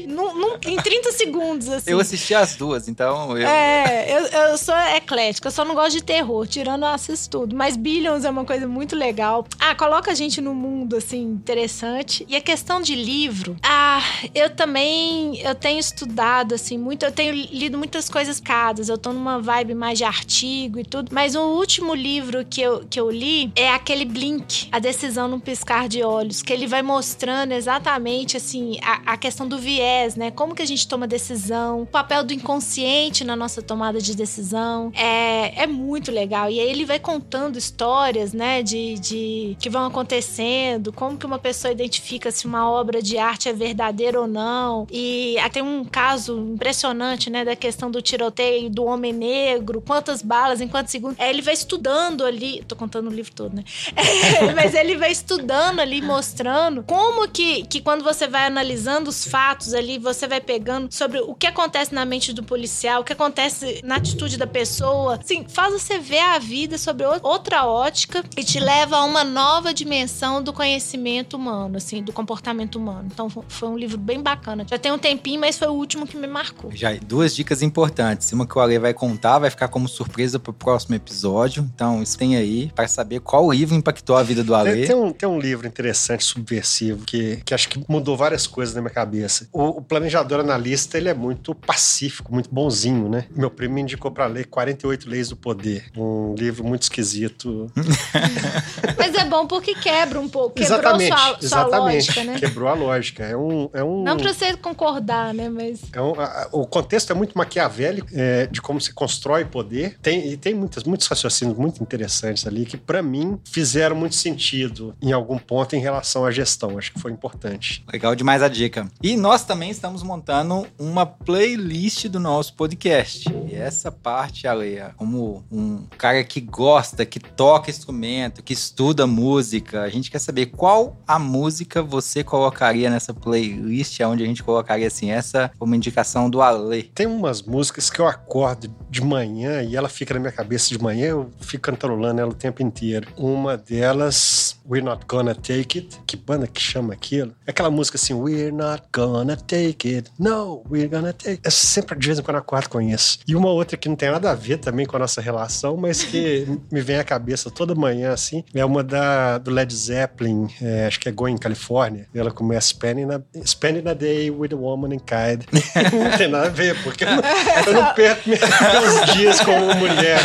[0.07, 1.91] num- num- em 30 segundos, assim.
[1.91, 3.47] Eu assisti as duas, então eu.
[3.47, 7.55] É, eu, eu sou eclética, eu só não gosto de terror, tirando eu assisto tudo.
[7.55, 9.45] Mas Billions é uma coisa muito legal.
[9.59, 12.25] Ah, coloca a gente num mundo, assim, interessante.
[12.27, 14.01] E a questão de livro, ah,
[14.33, 19.11] eu também, eu tenho estudado, assim, muito, eu tenho lido muitas coisas cadas, eu tô
[19.13, 21.09] numa vibe mais de artigo e tudo.
[21.11, 25.39] Mas o último livro que eu, que eu li é aquele Blink, A Decisão num
[25.39, 30.31] Piscar de Olhos, que ele vai mostrando exatamente, assim, a, a questão do viés, né?
[30.31, 34.91] Como que a gente toma decisão, o papel do inconsciente na nossa tomada de decisão.
[34.95, 36.49] É, é muito legal.
[36.49, 41.39] E aí ele vai contando histórias, né, de, de que vão acontecendo, como que uma
[41.39, 44.87] pessoa identifica se uma obra de arte é verdadeira ou não.
[44.91, 50.21] E ah, tem um caso impressionante, né, da questão do tiroteio do homem negro, quantas
[50.21, 51.19] balas em quantos segundos.
[51.19, 53.63] É, ele vai estudando ali, tô contando o livro todo, né?
[53.95, 59.25] É, mas ele vai estudando ali, mostrando como que, que quando você vai analisando os
[59.31, 63.13] fatos ali, você vai pegando sobre o que acontece na mente do policial, o que
[63.13, 65.17] acontece na atitude da pessoa.
[65.23, 69.73] Assim, faz você ver a vida sobre outra ótica e te leva a uma nova
[69.73, 73.07] dimensão do conhecimento humano, assim, do comportamento humano.
[73.11, 74.65] Então fo- foi um livro bem bacana.
[74.69, 76.69] Já tem um tempinho, mas foi o último que me marcou.
[76.73, 78.31] Já duas dicas importantes.
[78.33, 81.69] Uma que o Ale vai contar, vai ficar como surpresa pro próximo episódio.
[81.73, 84.71] Então, isso tem aí para saber qual livro impactou a vida do Ale.
[84.73, 88.75] Tem, tem um, tem um livro interessante, subversivo, que, que acho que mudou várias coisas
[88.75, 89.20] na minha cabeça.
[89.51, 93.25] O, o planejador analista, ele é muito pacífico, muito bonzinho, né?
[93.35, 97.71] Meu primo me indicou pra ler 48 Leis do Poder, um livro muito esquisito.
[98.97, 100.55] Mas é bom porque quebra um pouco.
[100.55, 101.95] Quebrou exatamente, sua, sua exatamente.
[102.07, 102.39] lógica, né?
[102.39, 103.23] Quebrou a lógica.
[103.23, 103.69] É um...
[103.73, 105.49] É um Não pra você concordar, né?
[105.49, 105.81] Mas.
[105.93, 109.97] É um- a- o contexto é muito maquiavélico é, de como se constrói poder.
[110.01, 114.95] Tem, e tem muitas, muitos raciocínios muito interessantes ali que, pra mim, fizeram muito sentido
[115.01, 116.77] em algum ponto em relação à gestão.
[116.77, 117.83] Acho que foi importante.
[117.91, 118.87] Legal demais a dica.
[119.01, 123.25] E nós também estamos montando uma playlist do nosso podcast.
[123.49, 129.81] E essa parte, Ale, como um cara que gosta, que toca instrumento, que estuda música,
[129.81, 134.87] a gente quer saber qual a música você colocaria nessa playlist, onde a gente colocaria
[134.87, 136.83] assim, essa uma indicação do Ale.
[136.83, 140.81] Tem umas músicas que eu acordo de manhã e ela fica na minha cabeça de
[140.81, 143.07] manhã, eu fico cantarolando ela o tempo inteiro.
[143.17, 145.99] Uma delas, We're Not Gonna Take It.
[146.07, 147.35] Que banda que chama aquilo?
[147.45, 150.09] É aquela música assim, We're Not Gonna Take It.
[150.17, 151.41] No, we're gonna take it.
[151.43, 153.19] Eu sempre, de vez em quando, acordo com isso.
[153.27, 156.03] E uma outra que não tem nada a ver também com a nossa relação, mas
[156.03, 160.85] que me vem à cabeça toda manhã, assim, é uma da, do Led Zeppelin, é,
[160.87, 162.07] acho que é Going California.
[162.15, 165.43] Ela começa Spending a, Spending a Day with a Woman in Kind.
[165.91, 167.23] não tem nada a ver, porque eu não,
[167.67, 170.19] eu não perco meus dias como mulher.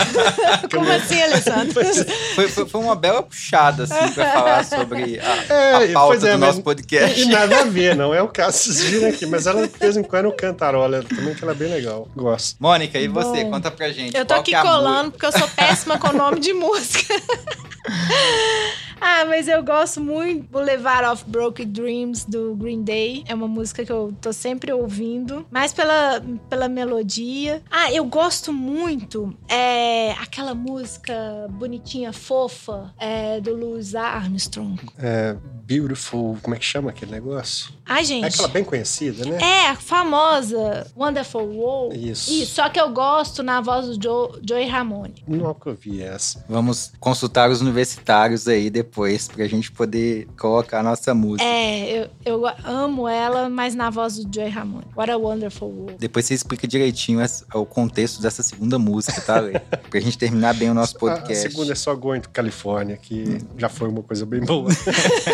[0.68, 1.80] Que eu Como assim, Alessandro?
[1.80, 2.04] É.
[2.36, 6.32] Foi, foi- foi uma bela puxada, assim, pra falar sobre a, É, a pauta é,
[6.32, 7.20] do nosso podcast.
[7.20, 9.26] E nada a ver, não é o caso, vocês viram aqui.
[9.26, 12.08] Mas ela, de vez em quando, cantarola também, que ela é bem legal.
[12.16, 12.56] Gosto.
[12.60, 13.44] Mônica, e você?
[13.44, 14.16] Bom, Conta pra gente.
[14.16, 17.14] Eu tô qual aqui que é colando porque eu sou péssima com nome de música.
[19.00, 23.24] ah, mas eu gosto muito Boulevard of Broken Dreams do Green Day.
[23.26, 27.62] É uma música que eu tô sempre ouvindo, mais pela, pela melodia.
[27.70, 31.14] Ah, eu gosto muito é aquela música
[31.50, 34.80] bonitinha, fofa, é, do Louis Armstrong.
[34.98, 37.74] É, beautiful, como é que chama aquele negócio?
[37.84, 38.24] Ai, É gente.
[38.24, 39.38] aquela bem conhecida, né?
[39.40, 42.10] É, a famosa Wonderful World.
[42.10, 42.30] Isso.
[42.32, 45.22] Isso, só que eu gosto na voz do Joe, Joey Ramone.
[45.26, 46.44] Nunca ouvi essa.
[46.48, 51.44] Vamos consultar os universitários aí depois, pra gente poder colocar a nossa música.
[51.44, 54.86] É, eu, eu amo ela, mas na voz do Joey Ramone.
[54.96, 55.96] What a Wonderful World.
[55.98, 57.20] Depois você explica direitinho
[57.54, 59.58] o contexto dessa segunda música, tá, Lê?
[59.90, 61.50] pra gente terminar bem o nosso A, a podcast.
[61.50, 64.68] segunda é só Going to Califórnia, que já foi uma coisa bem boa.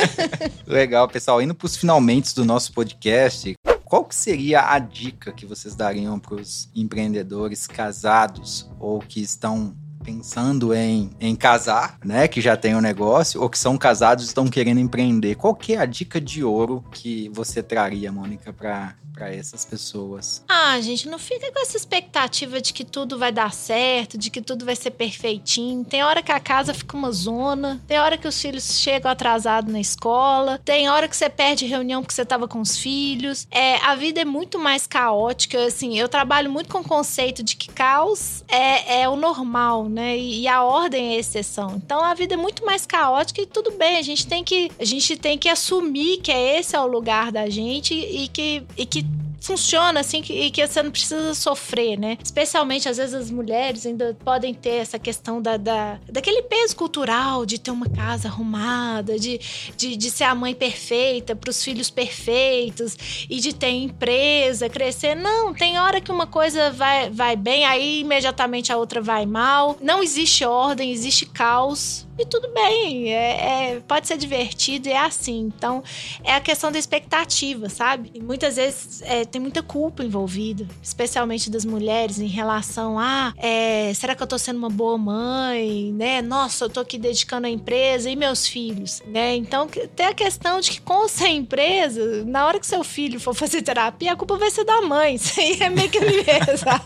[0.67, 1.41] Legal, pessoal.
[1.43, 3.55] Indo pros finalmente do nosso podcast,
[3.93, 10.75] qual que seria a dica que vocês dariam pros empreendedores casados ou que estão pensando
[10.75, 12.29] em, em casar, né?
[12.29, 15.37] Que já tem um negócio, ou que são casados e estão querendo empreender.
[15.37, 20.43] Qual que é a dica de ouro que você traria, Mônica, para para essas pessoas?
[20.49, 24.41] Ah, gente, não fica com essa expectativa de que tudo vai dar certo, de que
[24.41, 25.85] tudo vai ser perfeitinho.
[25.85, 29.73] Tem hora que a casa fica uma zona, tem hora que os filhos chegam atrasados
[29.73, 33.47] na escola, tem hora que você perde reunião porque você tava com os filhos.
[33.51, 37.57] É, a vida é muito mais caótica, assim, eu trabalho muito com o conceito de
[37.57, 40.17] que caos é, é o normal, né?
[40.19, 41.81] E, a ordem é exceção.
[41.85, 44.85] Então a vida é muito mais caótica e tudo bem, a gente tem que a
[44.85, 48.87] gente tem que assumir que é esse é o lugar da gente e que e
[48.87, 49.07] que
[49.43, 52.17] funciona assim que, e que você não precisa sofrer, né?
[52.23, 57.45] Especialmente, às vezes, as mulheres ainda podem ter essa questão da, da daquele peso cultural
[57.45, 59.41] de ter uma casa arrumada, de,
[59.77, 65.15] de, de ser a mãe perfeita para os filhos perfeitos e de ter empresa, crescer.
[65.15, 69.77] Não, tem hora que uma coisa vai, vai bem, aí imediatamente a outra vai mal.
[69.81, 72.07] Não existe ordem, existe caos.
[72.19, 75.51] E tudo bem, é, é, pode ser divertido é assim.
[75.57, 75.83] Então,
[76.23, 78.11] é a questão da expectativa, sabe?
[78.15, 83.93] E muitas vezes é, tem muita culpa envolvida, especialmente das mulheres, em relação a é,
[83.95, 86.21] será que eu tô sendo uma boa mãe, né?
[86.21, 89.35] Nossa, eu tô aqui dedicando a empresa e meus filhos, né?
[89.35, 89.67] Então,
[89.97, 93.63] tem a questão de que com essa empresa, na hora que seu filho for fazer
[93.63, 95.15] terapia, a culpa vai ser da mãe.
[95.23, 96.81] Isso aí é meio que empresa.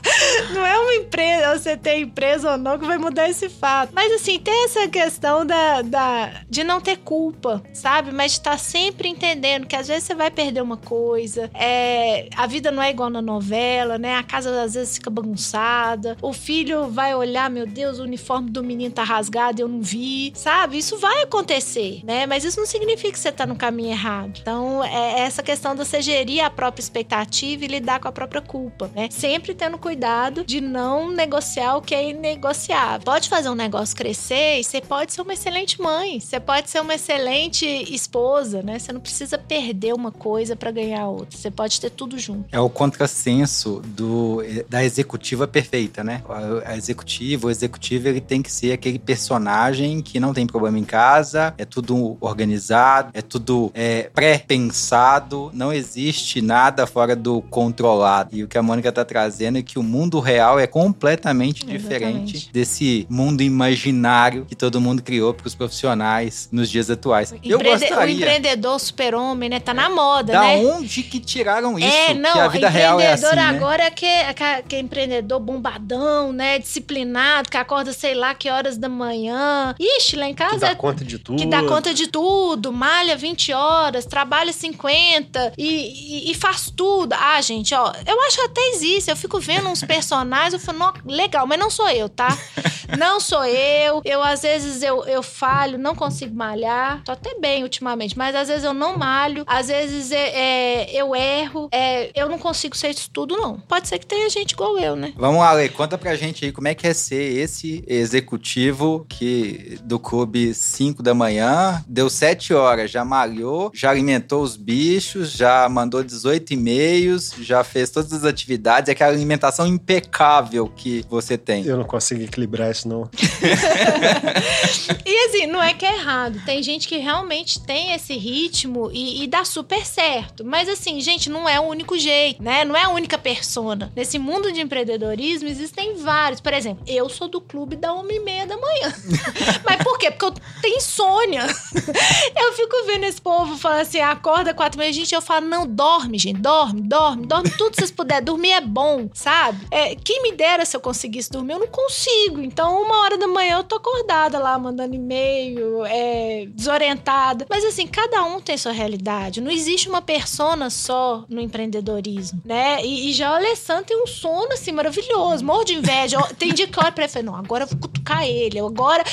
[0.55, 3.91] Não é uma empresa, você ter empresa ou não, que vai mudar esse fato.
[3.93, 8.13] Mas assim, tem essa questão da, da de não ter culpa, sabe?
[8.13, 12.29] Mas de estar tá sempre entendendo que às vezes você vai perder uma coisa, é,
[12.37, 14.17] a vida não é igual na novela, né?
[14.17, 16.17] A casa às vezes fica bagunçada.
[16.21, 20.33] O filho vai olhar, meu Deus, o uniforme do menino tá rasgado, eu não vi,
[20.35, 20.77] sabe?
[20.77, 22.27] Isso vai acontecer, né?
[22.27, 24.39] Mas isso não significa que você tá no caminho errado.
[24.41, 28.43] Então, é essa questão de você gerir a própria expectativa e lidar com a própria
[28.43, 29.09] culpa, né?
[29.11, 33.05] Sempre tendo cuidado de não negociar o que é inegociável.
[33.05, 36.81] Pode fazer um negócio crescer e você pode ser uma excelente mãe, você pode ser
[36.81, 38.79] uma excelente esposa, né?
[38.79, 41.37] Você não precisa perder uma coisa para ganhar outra.
[41.37, 42.47] Você pode ter tudo junto.
[42.51, 46.23] É o contrassenso do, da executiva perfeita, né?
[46.65, 50.85] A executiva, o executivo, ele tem que ser aquele personagem que não tem problema em
[50.85, 58.35] casa, é tudo organizado, é tudo é, pré-pensado, não existe nada fora do controlado.
[58.35, 62.37] E o que a Mônica tá trazendo é que o mundo real é completamente diferente
[62.37, 62.53] Exatamente.
[62.53, 67.33] desse mundo imaginário que todo mundo criou para os profissionais nos dias atuais.
[67.33, 68.07] Empreende Eu gostaria...
[68.07, 69.61] O empreendedor super-homem, né?
[69.61, 70.63] Tá na moda, da né?
[70.63, 71.89] Da onde que tiraram isso?
[71.89, 73.43] É, não, que a vida real é assim, né?
[73.43, 74.35] agora é que, é,
[74.67, 76.59] que é empreendedor bombadão, né?
[76.59, 79.75] Disciplinado, que acorda sei lá que horas da manhã.
[79.79, 80.55] Ixi, lá em casa...
[80.55, 81.39] Que dá conta de tudo.
[81.39, 87.15] Que dá conta de tudo, malha 20 horas, trabalha 50 e, e, e faz tudo.
[87.15, 89.11] Ah, gente, ó, eu acho até existe.
[89.11, 92.29] Eu fico vendo uns personagens, eu falo, legal, mas não sou eu, tá?
[92.99, 94.01] não sou eu.
[94.05, 97.03] Eu, às vezes, eu, eu falho, não consigo malhar.
[97.05, 99.45] Tô até bem ultimamente, mas às vezes eu não malho.
[99.47, 101.69] Às vezes é, é, eu erro.
[101.71, 103.59] É, eu não consigo ser isso tudo, não.
[103.61, 105.13] Pode ser que tenha gente igual eu, né?
[105.17, 109.79] Vamos lá, Lê, conta pra gente aí como é que é ser esse executivo que
[109.83, 115.69] do clube 5 da manhã, deu 7 horas, já malhou, já alimentou os bichos, já
[115.69, 121.65] mandou 18 e-mails, já fez todas as atividades, é aquela alimentação impecável que você tem.
[121.65, 123.09] Eu não consigo equilibrar isso, não.
[125.05, 126.41] e assim, não é que é errado.
[126.45, 130.45] Tem gente que realmente tem esse ritmo e, e dá super certo.
[130.45, 132.65] Mas assim, gente, não é o único jeito, né?
[132.65, 133.93] Não é a única persona.
[133.95, 136.41] Nesse mundo de empreendedorismo existem vários.
[136.41, 138.95] Por exemplo, eu sou do clube da uma e meia da manhã.
[139.65, 140.11] Mas por quê?
[140.11, 141.47] Porque eu tenho insônia.
[142.37, 144.93] eu fico vendo esse povo falando assim, acorda quatro meia.
[144.93, 146.41] Gente, eu falo, não, dorme, gente.
[146.41, 148.25] Dorme, dorme, dorme tudo que vocês puderem.
[148.25, 149.67] Dormir é bom, sabe?
[149.71, 152.41] É, quem me dera se eu conseguisse dormir, eu não consigo.
[152.41, 157.47] Então, uma hora da manhã eu tô acordada lá, mandando e-mail, é, desorientada.
[157.49, 159.41] Mas assim, cada um tem sua realidade.
[159.41, 161.41] Não existe uma persona só no
[161.77, 162.85] empreendedorismo, né?
[162.85, 166.19] E, e já o Alessandro tem um sono assim maravilhoso, morro de inveja.
[166.39, 168.59] tem dia que eu olho pra ele e falo, não, agora eu vou cutucar ele.
[168.59, 169.05] Agora,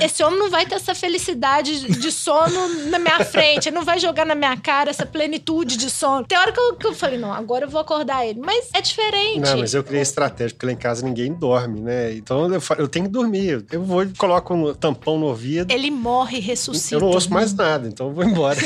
[0.00, 3.98] esse homem não vai ter essa felicidade de sono na minha frente, ele não vai
[3.98, 6.26] jogar na minha cara essa plenitude de sono.
[6.26, 8.40] Tem hora que eu, que eu falei, não, agora eu vou acordar ele.
[8.40, 9.40] Mas é diferente.
[9.40, 12.12] Não, mas eu criei estratégia, porque lá em casa ninguém dorme, né?
[12.14, 13.64] Então eu, eu tenho que dormir.
[13.70, 15.70] Eu vou e coloco um tampão no ouvido.
[15.70, 16.96] Ele morre e ressuscita.
[16.96, 18.58] Eu não ouço mais nada, então eu vou embora.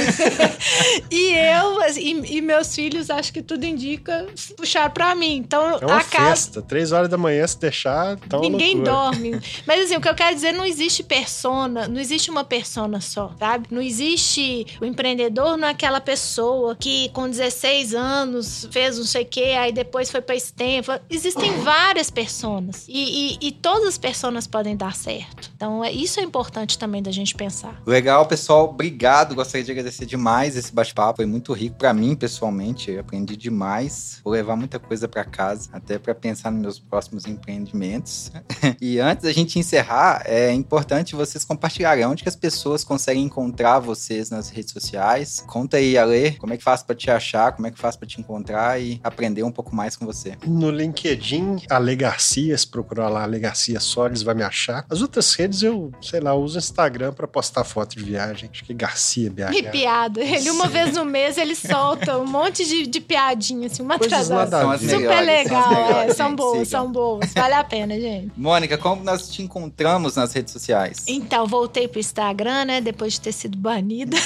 [1.11, 4.26] e eu, e, e, meus filhos, acho que tudo indica
[4.57, 5.36] puxar pra mim.
[5.36, 6.55] Então, é uma a festa.
[6.55, 6.62] Casa...
[6.62, 9.40] Três horas da manhã, se deixar, tá Ninguém dorme.
[9.66, 13.34] Mas assim, o que eu quero dizer, não existe persona, não existe uma persona só,
[13.38, 13.68] sabe?
[13.70, 19.22] Não existe o empreendedor não é aquela pessoa que com 16 anos fez não sei
[19.22, 21.03] o quê, aí depois foi pra Stanford.
[21.09, 22.86] Existem várias personas.
[22.88, 25.51] E, e, e todas as personas podem dar certo.
[25.57, 27.80] Então, é, isso é importante também da gente pensar.
[27.86, 28.70] Legal, pessoal.
[28.70, 29.34] Obrigado.
[29.34, 31.16] Gostaria de agradecer demais esse bate-papo.
[31.16, 32.90] Foi muito rico para mim, pessoalmente.
[32.90, 34.20] Eu aprendi demais.
[34.24, 38.32] Vou levar muita coisa para casa, até para pensar nos meus próximos empreendimentos.
[38.80, 43.78] e antes da gente encerrar, é importante vocês compartilharem onde que as pessoas conseguem encontrar
[43.78, 45.45] vocês nas redes sociais.
[45.47, 48.07] Conta aí, Ale, como é que faz para te achar, como é que faz para
[48.07, 50.37] te encontrar e aprender um pouco mais com você.
[50.47, 54.85] No LinkedIn, Ale Garcia, se procurar lá Ale Garcia Solids vai me achar.
[54.89, 58.49] As outras redes eu, sei lá, uso Instagram para postar foto de viagem.
[58.53, 59.55] Acho que Garcia BH.
[59.55, 60.20] E piada.
[60.20, 64.27] Ele, uma vez no mês, ele solta um monte de, de piadinha, assim, uma Coisas
[64.27, 64.79] São ver.
[64.79, 67.33] Super melhores, legal, são as melhores, é, são boas, são boas.
[67.35, 68.33] Vale a pena, gente.
[68.37, 71.05] Mônica, como nós te encontramos nas redes sociais?
[71.07, 72.81] Então, voltei pro Instagram, né?
[72.81, 74.16] Depois de ter sido banida.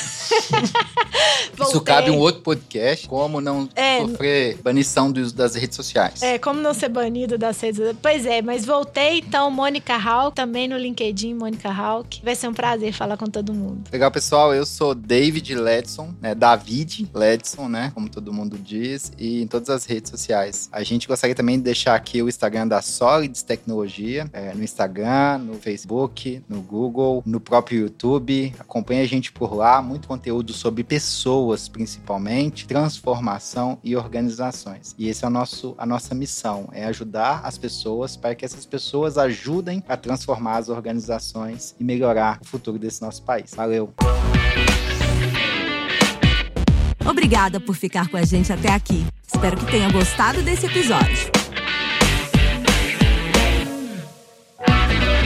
[1.61, 4.01] Isso cabe um outro podcast, como não É.
[4.01, 6.23] sofrer banição dos- das redes sociais.
[6.23, 7.81] É, como não ser banido das redes.
[8.01, 12.21] Pois é, mas voltei, então, Mônica Hawk, também no LinkedIn, Mônica Hawk.
[12.25, 13.83] Vai ser um prazer falar com todo mundo.
[13.93, 14.55] Legal, pessoal.
[14.55, 16.35] Eu sou David Ledson, né?
[16.35, 17.91] David Ledson, né?
[17.95, 18.88] Como todo mundo diz,
[19.19, 20.69] e em todas as redes sociais.
[20.73, 25.39] A gente gostaria também de deixar aqui o Instagram da Solids Tecnologia, é, no Instagram,
[25.39, 28.55] no Facebook, no Google, no próprio YouTube.
[28.59, 34.95] Acompanhe a gente por lá, muito conteúdo sobre pessoas, principalmente, transformação e organizações.
[34.99, 38.65] E esse é o nosso, a nossa missão, é ajudar as pessoas para que essas
[38.65, 43.53] pessoas ajudem a transformar as organizações e melhorar o futuro desse nosso país.
[43.55, 43.93] Valeu!
[47.09, 49.07] Obrigada por ficar com a gente até aqui.
[49.27, 51.31] Espero que tenha gostado desse episódio.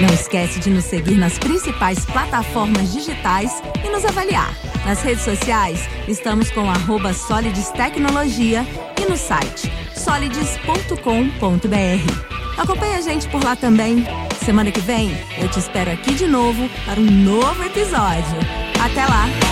[0.01, 4.53] Não esquece de nos seguir nas principais plataformas digitais e nos avaliar.
[4.85, 8.67] Nas redes sociais, estamos com arroba Solides Tecnologia
[9.01, 12.59] e no site solides.com.br.
[12.59, 14.05] Acompanhe a gente por lá também.
[14.45, 15.11] Semana que vem,
[15.41, 18.37] eu te espero aqui de novo para um novo episódio.
[18.85, 19.52] Até lá!